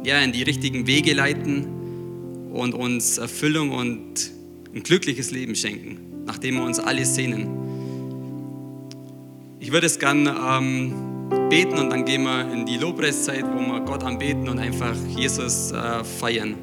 ja, 0.04 0.20
in 0.20 0.32
die 0.32 0.44
richtigen 0.44 0.88
Wege 0.88 1.14
leiten 1.14 2.52
und 2.54 2.74
uns 2.74 3.18
Erfüllung 3.18 3.72
und 3.72 4.32
ein 4.74 4.84
glückliches 4.84 5.32
Leben 5.32 5.56
schenken 5.56 6.06
nach 6.26 6.38
dem 6.40 6.56
wir 6.56 6.64
uns 6.64 6.80
alle 6.80 7.06
sehnen. 7.06 7.48
Ich 9.60 9.72
würde 9.72 9.86
es 9.86 10.00
gern 10.00 10.28
ähm, 10.28 10.94
beten 11.50 11.78
und 11.78 11.90
dann 11.90 12.06
gehen 12.06 12.24
wir 12.24 12.52
in 12.52 12.66
die 12.66 12.78
Lobpreiszeit, 12.78 13.46
wo 13.46 13.60
wir 13.60 13.82
Gott 13.82 14.04
anbeten 14.04 14.50
und 14.50 14.60
einfach 14.60 14.96
Jesus 15.16 15.72
äh, 15.72 16.04
feiern. 16.04 16.56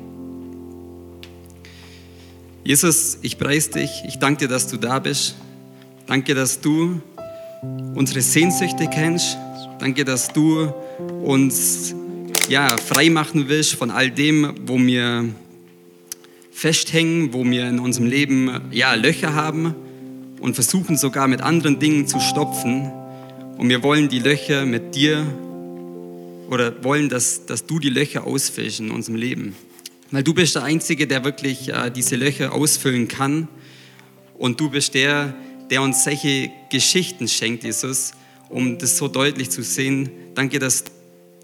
Jesus, 2.65 3.19
ich 3.23 3.39
preise 3.39 3.71
dich, 3.71 4.05
ich 4.07 4.19
danke 4.19 4.47
dir, 4.47 4.49
dass 4.49 4.69
du 4.69 4.77
da 4.77 4.99
bist. 4.99 5.35
Danke, 6.07 6.35
dass 6.35 6.61
du 6.61 7.01
unsere 7.95 8.21
Sehnsüchte 8.21 8.89
kennst. 8.89 9.37
Danke, 9.81 10.05
dass 10.05 10.29
du 10.29 10.73
uns 11.25 11.95
ja, 12.49 12.77
frei 12.77 13.11
machen 13.11 13.49
willst 13.49 13.75
von 13.75 13.91
all 13.91 14.11
dem, 14.11 14.55
wo 14.67 14.79
wir 14.79 15.29
festhängen, 16.53 17.33
wo 17.33 17.45
wir 17.45 17.69
in 17.69 17.81
unserem 17.81 18.07
Leben 18.07 18.61
ja, 18.71 18.95
Löcher 18.95 19.35
haben 19.35 19.75
und 20.41 20.55
versuchen 20.55 20.97
sogar 20.97 21.27
mit 21.27 21.41
anderen 21.41 21.79
Dingen 21.79 22.07
zu 22.07 22.21
stopfen. 22.21 22.93
Und 23.63 23.69
wir 23.69 23.85
wollen 23.85 24.09
die 24.09 24.19
Löcher 24.19 24.67
mit 24.67 24.97
dir 24.97 25.25
oder 26.51 26.83
wollen, 26.83 27.09
dass, 27.09 27.47
dass 27.47 27.65
du 27.65 27.79
die 27.79 27.91
Löcher 27.91 28.27
ausfüllst 28.27 28.81
in 28.81 28.91
unserem 28.91 29.15
Leben. 29.15 29.55
Weil 30.11 30.25
du 30.25 30.35
bist 30.35 30.57
der 30.57 30.65
Einzige, 30.65 31.07
der 31.07 31.25
wirklich 31.25 31.69
äh, 31.69 31.89
diese 31.93 32.17
Löcher 32.17 32.55
ausfüllen 32.55 33.07
kann. 33.07 33.47
Und 34.35 34.59
du 34.59 34.71
bist 34.71 34.95
der, 34.95 35.37
der 35.71 35.81
uns 35.81 36.03
solche 36.03 36.51
Geschichten 36.73 37.29
schenkt, 37.29 37.63
Jesus, 37.63 38.15
um 38.49 38.79
das 38.79 38.97
so 38.97 39.07
deutlich 39.07 39.51
zu 39.51 39.63
sehen. 39.63 40.11
Danke, 40.35 40.59
dass 40.59 40.87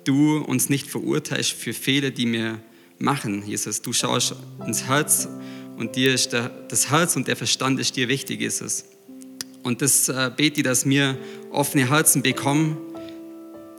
du 0.03 0.39
uns 0.39 0.69
nicht 0.69 0.89
verurteilst 0.89 1.53
für 1.53 1.73
Fehler, 1.73 2.11
die 2.11 2.33
wir 2.33 2.59
machen, 2.99 3.47
Jesus. 3.47 3.81
Du 3.81 3.93
schaust 3.93 4.35
ins 4.67 4.89
Herz 4.89 5.29
und 5.77 5.95
dir 5.95 6.15
ist 6.15 6.33
der, 6.33 6.49
das 6.49 6.91
Herz 6.91 7.15
und 7.15 7.29
der 7.29 7.37
Verstand 7.37 7.79
ist 7.79 7.95
dir 7.95 8.09
wichtig, 8.09 8.41
Jesus. 8.41 8.87
Und 9.63 9.83
das 9.83 10.09
äh, 10.09 10.31
bete 10.37 10.61
ich, 10.61 10.65
dass 10.65 10.89
wir 10.89 11.17
offene 11.51 11.91
Herzen 11.91 12.23
bekommen, 12.23 12.77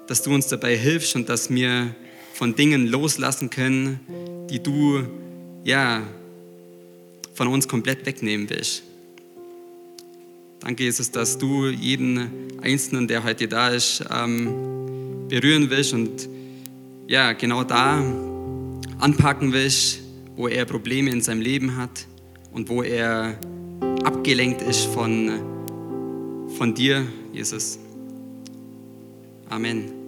dass 0.07 0.21
du 0.21 0.33
uns 0.33 0.47
dabei 0.47 0.75
hilfst 0.75 1.15
und 1.15 1.29
dass 1.29 1.49
wir 1.49 1.95
von 2.33 2.55
Dingen 2.55 2.87
loslassen 2.87 3.49
können, 3.49 3.99
die 4.49 4.61
du 4.61 5.03
ja 5.63 6.01
von 7.33 7.47
uns 7.47 7.67
komplett 7.67 8.05
wegnehmen 8.05 8.49
willst. 8.49 8.83
Danke, 10.61 10.83
Jesus, 10.83 11.11
dass 11.11 11.37
du 11.37 11.67
jeden 11.67 12.29
Einzelnen, 12.61 13.07
der 13.07 13.23
heute 13.23 13.47
da 13.47 13.69
ist, 13.69 14.03
ähm, 14.11 15.27
berühren 15.29 15.69
willst 15.69 15.93
und 15.93 16.27
ja, 17.07 17.33
genau 17.33 17.63
da 17.63 18.03
anpacken 18.99 19.53
willst, 19.53 19.99
wo 20.35 20.47
er 20.47 20.65
Probleme 20.65 21.11
in 21.11 21.21
seinem 21.21 21.41
Leben 21.41 21.77
hat 21.77 22.05
und 22.51 22.67
wo 22.67 22.83
er 22.83 23.39
abgelenkt 24.03 24.61
ist 24.61 24.85
von, 24.85 25.31
von 26.57 26.73
dir, 26.73 27.05
Jesus. 27.33 27.79
Amen. 29.49 29.98